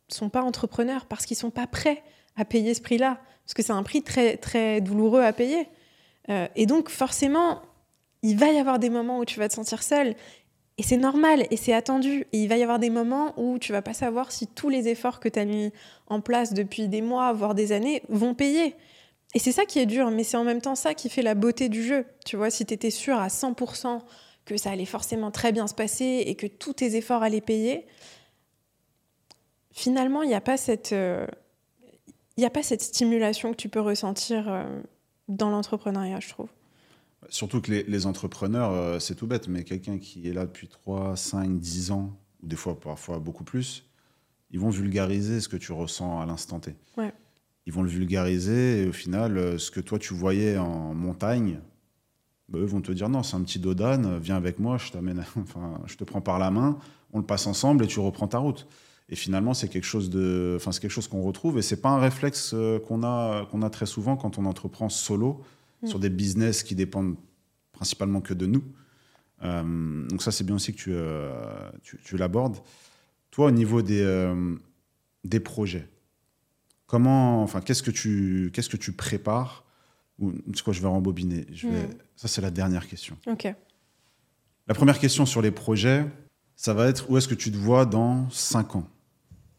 [0.10, 2.04] sont pas entrepreneurs parce qu'ils sont pas prêts
[2.36, 3.20] à payer ce prix-là.
[3.46, 5.70] Parce que c'est un prix très, très douloureux à payer.
[6.30, 7.62] Euh, et donc, forcément,
[8.22, 10.16] il va y avoir des moments où tu vas te sentir seul.
[10.78, 12.26] Et c'est normal et c'est attendu.
[12.34, 14.88] Et il va y avoir des moments où tu vas pas savoir si tous les
[14.88, 15.72] efforts que tu as mis
[16.08, 18.76] en place depuis des mois, voire des années, vont payer.
[19.36, 21.36] Et c'est ça qui est dur, mais c'est en même temps ça qui fait la
[21.36, 22.06] beauté du jeu.
[22.26, 24.02] Tu vois, si tu étais sûr à 100%
[24.46, 27.86] que ça allait forcément très bien se passer et que tous tes efforts allaient payer,
[29.72, 30.94] finalement, il n'y a pas cette...
[30.94, 31.28] euh,
[32.38, 34.64] il n'y a pas cette stimulation que tu peux ressentir euh,
[35.28, 36.48] dans l'entrepreneuriat, je trouve.
[37.28, 40.70] Surtout que les, les entrepreneurs, euh, c'est tout bête, mais quelqu'un qui est là depuis
[40.70, 43.86] 3, 5, 10 ans, ou des fois parfois beaucoup plus,
[44.52, 46.76] ils vont vulgariser ce que tu ressens à l'instant T.
[46.98, 47.14] Ouais.
[47.70, 51.59] Ils vont le vulgariser et au final, euh, ce que toi tu voyais en montagne,
[52.49, 55.24] bah, eux vont te dire non, c'est un petit dodane, viens avec moi, je t'amène,
[55.38, 56.78] enfin, je te prends par la main,
[57.13, 58.67] on le passe ensemble et tu reprends ta route.
[59.11, 61.89] Et finalement, c'est quelque chose de, enfin, c'est quelque chose qu'on retrouve et c'est pas
[61.89, 65.41] un réflexe euh, qu'on a, qu'on a très souvent quand on entreprend solo
[65.82, 65.88] Mm.
[65.88, 67.15] sur des business qui dépendent
[67.72, 68.63] principalement que de nous.
[69.43, 72.57] Euh, donc ça, c'est bien aussi que tu, euh, tu, tu l'abordes.
[73.32, 74.55] Toi, au niveau des, euh,
[75.24, 75.88] des projets,
[76.90, 79.64] comment, enfin, qu'est-ce que tu, qu'est-ce que tu prépares
[80.20, 81.46] Ou c'est quoi Je vais rembobiner.
[81.54, 81.84] Je vais...
[81.84, 81.90] Mm.
[82.18, 83.16] Ça, c'est la dernière question.
[83.28, 83.48] Ok.
[84.68, 86.06] La première question sur les projets,
[86.56, 88.88] ça va être où est-ce que tu te vois dans 5 ans,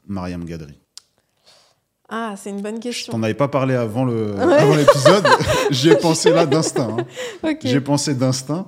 [0.07, 0.79] Mariam Gadri?
[2.09, 3.13] Ah, c'est une bonne Je question.
[3.13, 4.41] t'en avais pas parlé avant le- Ouais.
[4.59, 5.27] avant l'épisode.
[5.71, 6.97] J'y ai pensé là d'instinct.
[7.45, 7.55] hein.
[7.63, 8.67] J'ai pensé d'instinct.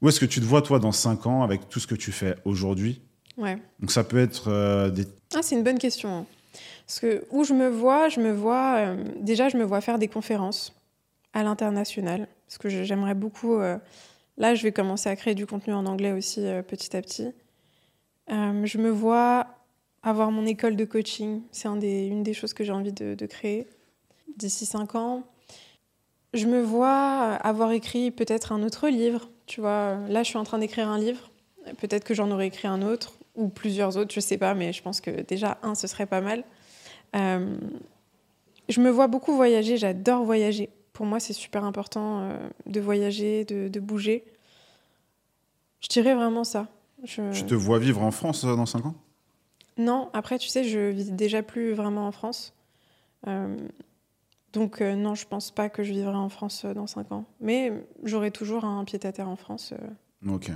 [0.00, 2.12] Où est-ce que tu te vois, toi, dans 5 ans, avec tout ce que tu
[2.12, 3.02] fais aujourd'hui?
[3.36, 3.60] Ouais.
[3.80, 5.04] Donc, ça peut être euh, des.
[5.34, 6.26] Ah, c'est une bonne question.
[6.86, 8.76] Parce que où je me vois, je me vois.
[8.76, 10.72] euh, déjà, je me vois faire des conférences
[11.32, 12.28] à l'international.
[12.46, 13.56] Parce que j'aimerais beaucoup.
[13.56, 13.76] euh,
[14.38, 17.32] là, je vais commencer à créer du contenu en anglais aussi euh, petit à petit.
[18.28, 19.46] Je me vois
[20.02, 21.42] avoir mon école de coaching.
[21.50, 23.66] C'est une des choses que j'ai envie de, créer
[24.36, 25.24] d'ici cinq ans.
[26.34, 29.28] Je me vois avoir écrit peut-être un autre livre.
[29.46, 31.30] Tu vois, là, je suis en train d'écrire un livre.
[31.78, 34.82] Peut-être que j'en aurais écrit un autre ou plusieurs autres, je sais pas, mais je
[34.82, 36.44] pense que déjà un, ce serait pas mal.
[37.14, 37.56] Euh,
[38.68, 40.70] je me vois beaucoup voyager, j'adore voyager.
[40.92, 44.24] Pour moi, c'est super important euh, de voyager, de, de bouger.
[45.80, 46.68] Je dirais vraiment ça.
[47.04, 48.94] Je- Tu te vois vivre en France euh, dans 5 ans?
[49.78, 52.54] Non, après, tu sais, je vis déjà plus vraiment en France.
[54.52, 57.24] Donc, non, je pense pas que je vivrai en France dans 5 ans.
[57.40, 57.72] Mais
[58.04, 59.74] j'aurai toujours un pied-à-terre en France.
[60.26, 60.50] Ok.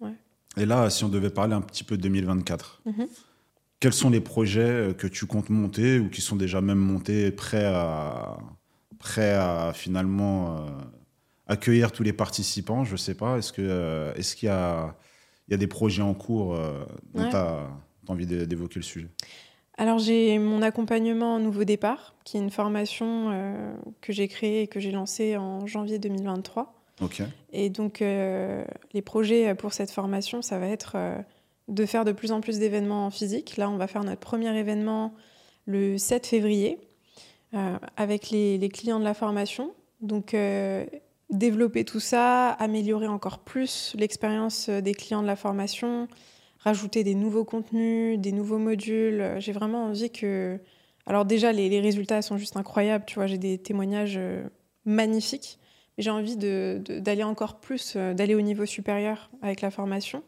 [0.00, 0.14] Ouais.
[0.56, 3.06] Et là, si on devait parler un petit peu de 2024, Mhm.
[3.82, 7.32] Quels sont les projets euh, que tu comptes monter ou qui sont déjà même montés,
[7.32, 8.36] prêts à,
[9.00, 10.60] prêts à finalement euh,
[11.48, 13.38] accueillir tous les participants Je sais pas.
[13.38, 14.94] Est-ce euh, qu'il y a,
[15.48, 17.30] il y a des projets en cours euh, dont Ouais.
[17.30, 17.66] tu as
[18.06, 19.08] envie d'é- d'évoquer le sujet?
[19.76, 23.32] Alors j'ai mon accompagnement Nouveau Départ, qui est une formation
[24.00, 26.72] que j'ai créée et que j'ai lancée en janvier 2023.
[27.00, 27.22] Ok.
[27.52, 30.94] Et donc les projets pour cette formation, ça va être
[31.72, 33.56] de faire de plus en plus d'événements en physique.
[33.56, 35.14] Là, on va faire notre premier événement
[35.66, 36.78] le 7 février
[37.54, 39.72] euh, avec les, clients de la formation.
[40.00, 40.84] Donc euh,
[41.30, 46.08] développer tout ça, améliorer encore plus l'expérience des clients de la formation,
[46.58, 49.36] rajouter des nouveaux contenus, des nouveaux modules.
[49.38, 50.60] J'ai vraiment envie que...
[51.06, 54.44] Alors déjà, les, résultats sont juste incroyables, tu vois, j'ai des témoignages euh,
[54.84, 55.58] magnifiques,
[55.96, 60.22] mais j'ai envie d'aller encore plus, d'aller au niveau supérieur avec la formation.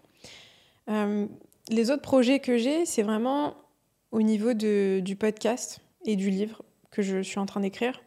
[0.89, 1.27] Euh,
[1.71, 3.55] les autres projets que j'ai, c'est vraiment
[4.13, 8.03] au niveau de- du podcast et du livre que je suis en train d'écrire.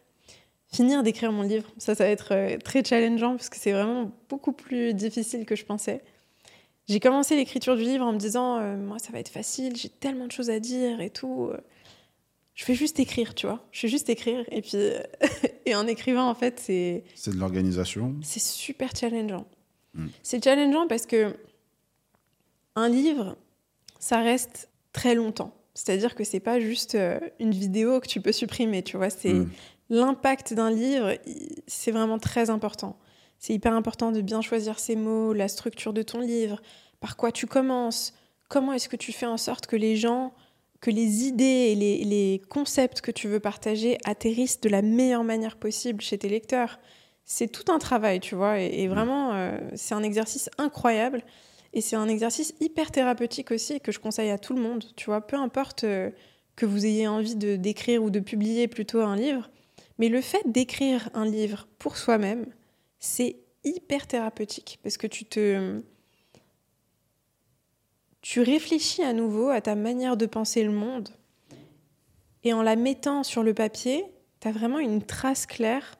[0.71, 4.11] Finir d'écrire mon livre, ça, ça va être euh, très challengeant parce que c'est vraiment
[4.30, 6.01] beaucoup plus difficile que je pensais.
[6.88, 9.89] J'ai commencé l'écriture du livre en me disant, euh, moi, ça va être facile, j'ai
[9.89, 11.49] tellement de choses à dire et tout.
[12.53, 13.65] Je vais juste écrire, tu vois.
[13.71, 14.43] Je vais juste écrire.
[14.51, 14.78] Et puis,
[15.65, 18.15] et en écrivant, en fait, c'est C'est de l'organisation.
[18.23, 19.45] c'est super challengeant.
[19.93, 20.07] Mm.
[20.23, 21.36] C'est challengeant parce que
[22.78, 23.36] un livre,
[23.99, 25.53] ça reste très longtemps.
[25.73, 29.09] C'est-à-dire que c'est pas juste euh, une vidéo que tu peux supprimer, tu vois.
[29.09, 29.49] C'est Mm.
[29.89, 31.15] l'impact d'un livre,
[31.67, 32.97] c'est vraiment très important.
[33.39, 36.61] C'est hyper important de bien choisir ses mots, la structure de ton livre,
[36.99, 38.13] par quoi tu commences,
[38.49, 40.34] comment est-ce que tu fais en sorte que les gens,
[40.82, 45.23] que les idées et les, les concepts que tu veux partager atterrissent de la meilleure
[45.23, 46.80] manière possible chez tes lecteurs.
[47.25, 51.23] C'est tout un travail, tu vois, et, et vraiment, euh, c'est un exercice incroyable.
[51.74, 55.05] Et c'est un exercice hyper thérapeutique aussi que je conseille à tout le monde, tu
[55.05, 56.09] vois, peu importe euh,
[56.55, 59.49] que vous ayez envie de d'écrire ou de publier plutôt un livre,
[59.99, 62.45] mais le fait d'écrire un livre pour soi-même,
[62.99, 65.82] c'est hyper thérapeutique parce que tu te
[68.22, 71.09] tu réfléchis à nouveau à ta manière de penser le monde
[72.43, 74.05] et en la mettant sur le papier,
[74.39, 75.97] tu as vraiment une trace claire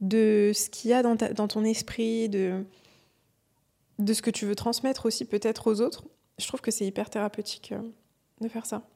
[0.00, 2.64] de ce qu'il y a dans, dans ton esprit, de,
[3.98, 6.04] de ce que tu veux transmettre aussi peut-être aux autres.
[6.38, 7.80] Je trouve que c'est hyper thérapeutique euh,
[8.40, 8.86] de faire ça.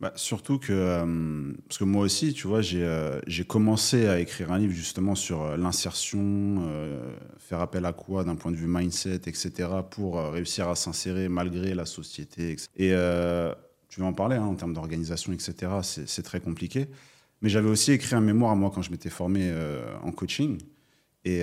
[0.00, 4.18] Bah, surtout que, euh, parce que moi aussi, tu vois, j'ai euh, j'ai commencé à
[4.18, 6.68] écrire un livre justement sur l'insertion,
[7.38, 11.74] faire appel à quoi d'un point de vue mindset, etc., pour réussir à s'insérer malgré
[11.74, 12.50] la société.
[12.52, 12.68] etc.
[12.76, 12.90] Et
[13.88, 16.88] tu vas en parler hein, en termes d'organisation, etc., c'est très compliqué.
[17.40, 19.52] Mais j'avais aussi écrit un mémoire, moi, quand je m'étais formé
[20.02, 20.58] en coaching.
[21.24, 21.42] Et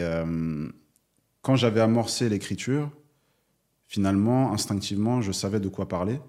[1.42, 2.89] quand j'avais amorcé l'écriture,
[3.88, 6.20] finalement, instinctivement, je savais de quoi parler.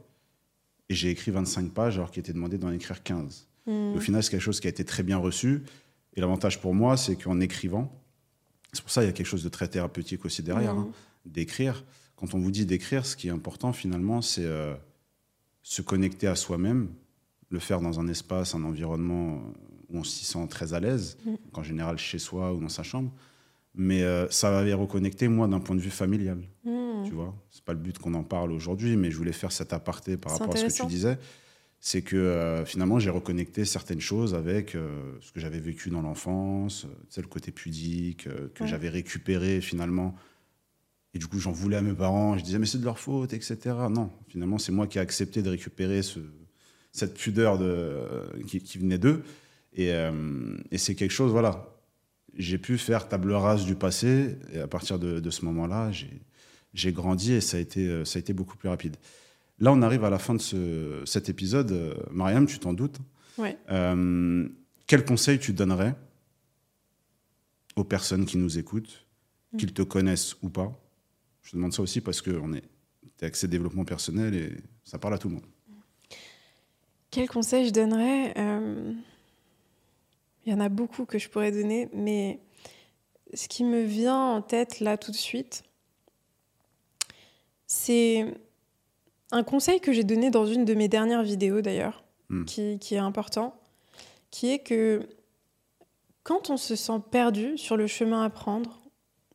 [0.88, 3.46] Et j'ai écrit 25 pages alors qu'il était demandé d'en écrire 15.
[3.66, 3.70] Mm.
[3.70, 5.62] Et Au final, c'est quelque chose qui a été très bien reçu.
[6.14, 7.92] Et l'avantage pour moi, c'est qu'en écrivant,
[8.72, 10.90] c'est pour ça qu'il y a quelque chose de très thérapeutique aussi derrière, hein,
[11.24, 11.84] d'écrire.
[12.16, 14.74] Quand on vous dit d'écrire, ce qui est important finalement, c'est euh,
[15.62, 16.88] se connecter à soi-même,
[17.50, 19.42] le faire dans un espace, un environnement
[19.90, 21.34] où on s'y sent très à l'aise, Mm.
[21.52, 23.12] en général chez soi ou dans sa chambre.
[23.74, 26.38] Mais euh, ça va les reconnecter, moi, d'un point de vue familial.
[26.64, 27.04] Mm.
[27.06, 29.72] Tu vois, c'est pas le but qu'on en parle aujourd'hui, mais je voulais faire cet
[29.72, 31.18] aparté par rapport à ce que tu disais.
[31.80, 34.76] c'est que finalement j'ai reconnecté certaines choses avec
[35.20, 40.14] ce que j'avais vécu dans l'enfance, le côté pudique que j'avais récupéré finalement.
[41.14, 42.38] Et du coup, j'en voulais à mes parents.
[42.38, 43.58] Je disais, mais c'est de leur faute, etc.
[43.90, 46.20] Non, finalement, c'est moi qui ai accepté de récupérer ce,
[46.92, 49.22] cette pudeur de, qui, qui venait d'eux.
[49.74, 49.90] Et,
[50.70, 51.72] et c'est quelque chose, voilà,
[52.36, 54.36] j'ai pu faire table rase du passé.
[54.52, 55.90] Et à partir de, ce moment-là,
[56.74, 58.96] j'ai grandi et ça a, été, euh, ça a été beaucoup plus rapide.
[59.58, 61.72] Là, on arrive à la fin de ce, cet épisode.
[61.72, 62.98] Euh, Mariam, tu t'en doutes.
[63.38, 63.56] Ouais.
[63.70, 64.48] Euh,
[64.86, 65.94] quel conseil tu donnerais
[67.76, 69.06] aux personnes qui nous écoutent,
[69.52, 69.56] mm.
[69.58, 70.78] qu'ils te connaissent ou pas?
[71.42, 72.64] Je te demande ça aussi parce que on est,
[73.20, 74.52] es accès développement personnel et
[74.84, 75.46] ça parle à tout le monde.
[77.10, 78.32] Quel conseil je donnerais?
[80.44, 82.40] Il y en a beaucoup que je pourrais donner, mais
[83.34, 85.62] ce qui me vient en tête là tout de suite,
[87.66, 88.34] c'est
[89.30, 92.44] un conseil que j'ai donné dans une de mes dernières vidéos d'ailleurs, hmm.
[92.44, 93.54] qui, qui, est important,
[94.30, 95.08] qui est que
[96.22, 98.82] quand on se sent perdu sur le chemin à prendre,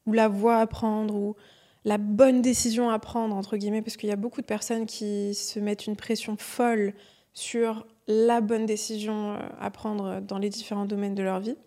[0.06, 1.36] ou la voie à prendre, ou
[1.84, 5.34] la bonne décision à prendre, entre guillemets, parce qu'il y a beaucoup de personnes qui
[5.34, 6.94] se mettent une pression folle
[7.34, 11.58] sur la bonne décision euh, à prendre dans les différents domaines de leur vie,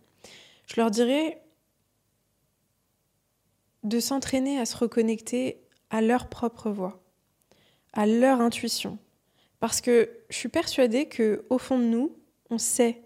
[0.67, 1.43] je leur dirais
[3.83, 5.61] de s'entraîner à se reconnecter
[5.91, 7.03] à leur propre voix,
[7.93, 8.99] à leur intuition.
[9.59, 12.17] Parce que je suis persuadée que au fond de nous,
[12.51, 13.03] on sait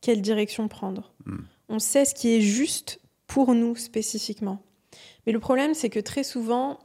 [0.00, 1.12] quelle direction prendre.
[1.24, 1.42] Hmm.
[1.68, 4.62] On sait ce qui est juste pour nous spécifiquement.
[5.26, 6.78] Mais le problème, c'est que très souvent,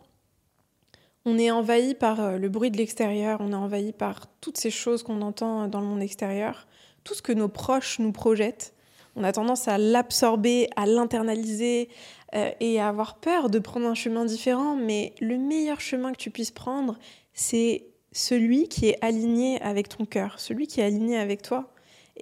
[1.30, 4.72] on est envahi par euh, le bruit de l'extérieur, on est envahi par toutes ces
[4.72, 6.68] choses qu'on entend dans le monde extérieur,
[7.04, 8.74] tout ce que nos proches nous projettent.
[9.16, 11.90] On a tendance à l'absorber, à l'internaliser
[12.34, 14.76] euh, et à avoir peur de prendre un chemin différent.
[14.76, 16.98] Mais le meilleur chemin que tu puisses prendre,
[17.34, 21.72] c'est celui qui est aligné avec ton cœur, celui qui est aligné avec toi.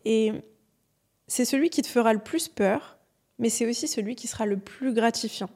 [0.03, 0.33] Et
[1.27, 2.97] c'est celui qui te fera le plus peur,
[3.39, 5.49] mais c'est aussi celui qui sera le plus gratifiant.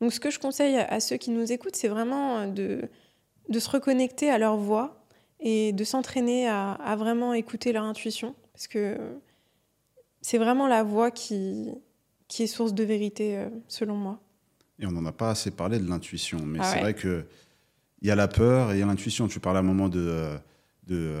[0.00, 2.82] Donc ce que je conseille à, ceux qui nous écoutent, c'est vraiment euh, de,
[3.48, 5.02] de se reconnecter à leur voix
[5.40, 8.96] et de s'entraîner à, vraiment écouter leur intuition, parce que
[10.22, 11.70] c'est vraiment la voix qui,
[12.26, 14.20] qui est source de vérité, euh, selon moi.
[14.78, 17.26] Et on n'en a pas assez parlé de l'intuition, mais ah c'est vrai qu'il
[18.02, 19.28] y a la peur et il y a l'intuition.
[19.28, 20.38] Tu parles à un moment de, euh,
[20.86, 21.14] de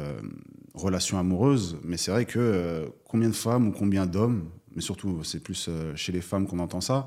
[0.74, 5.40] relations amoureuses, mais c'est vrai que combien de femmes ou combien d'hommes, mais surtout c'est
[5.40, 7.06] plus chez les femmes qu'on entend ça,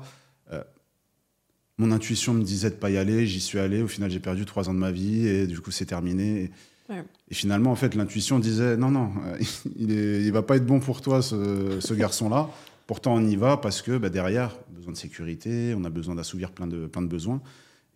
[1.80, 3.80] mon intuition me disait de pas y aller, j'y suis allé.
[3.80, 6.50] Au final, j'ai perdu trois ans de ma vie et du coup, c'est terminé.
[6.90, 9.12] Et, finalement, en fait, l'intuition disait non, non,
[9.78, 12.50] il, est, il va pas être bon pour toi, ce, garçon-là.
[12.86, 16.50] Pourtant, on y va parce que bah, derrière, besoin de sécurité, on a besoin d'assouvir
[16.50, 17.40] plein de, plein de besoins.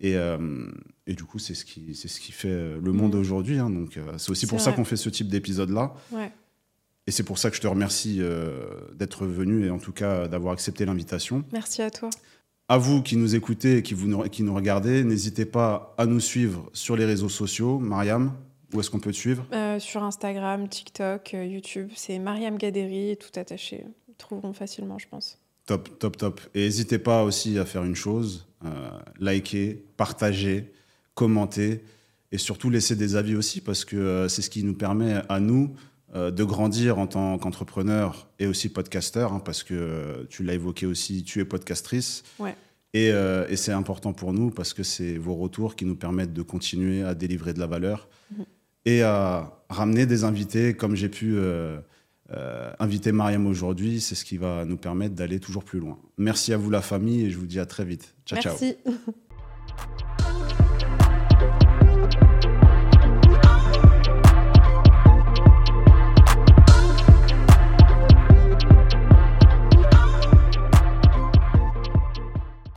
[0.01, 0.67] Et, euh,
[1.07, 3.19] et, du coup, c'est ce qui, c'est ce qui fait le monde mm.
[3.19, 3.59] aujourd'hui.
[3.59, 3.69] Hein.
[3.69, 5.93] donc, euh, c'est aussi pour ça qu'on fait ce type d'épisode-là.
[7.07, 8.65] Et c'est pour ça que je te remercie euh,
[8.95, 11.45] d'être venu et en tout cas d'avoir accepté l'invitation.
[11.53, 12.09] Merci à toi.
[12.67, 16.21] À vous qui nous écoutez et qui, vous, qui nous regardez, n'hésitez pas à nous
[16.21, 17.79] suivre sur les réseaux sociaux.
[17.79, 18.33] Mariam,
[18.73, 19.45] où est-ce qu'on peut te suivre?
[19.53, 21.91] Euh, Sur Instagram, TikTok, euh, YouTube.
[21.95, 23.85] C'est Mariam Gaderi, tout attaché.
[24.09, 25.39] Ils trouveront facilement, je pense.
[25.67, 26.41] Top, top, top.
[26.55, 28.91] Et n'hésitez pas aussi à faire une chose euh,
[29.21, 30.73] liker, partager,
[31.13, 31.85] commenter
[32.33, 35.75] et surtout laisser des avis aussi parce que c'est ce qui nous permet à nous
[36.15, 40.87] de grandir en tant qu'entrepreneur et aussi podcasteur, hein, parce que euh, tu l'as évoqué
[40.87, 42.23] aussi, tu es podcastrice.
[42.97, 46.43] Euh, et, c'est important pour nous parce que c'est vos retours qui nous permettent de
[46.43, 48.45] continuer à délivrer de la valeur mhm.
[48.85, 51.37] et à ramener des invités comme j'ai pu
[52.79, 54.01] inviter Mariam aujourd'hui.
[54.01, 55.99] C'est ce qui va nous permettre d'aller toujours plus loin.
[56.17, 58.15] Merci à vous la famille et je vous dis à très vite.
[58.25, 58.77] Ciao, Merci.
[58.85, 58.95] ciao.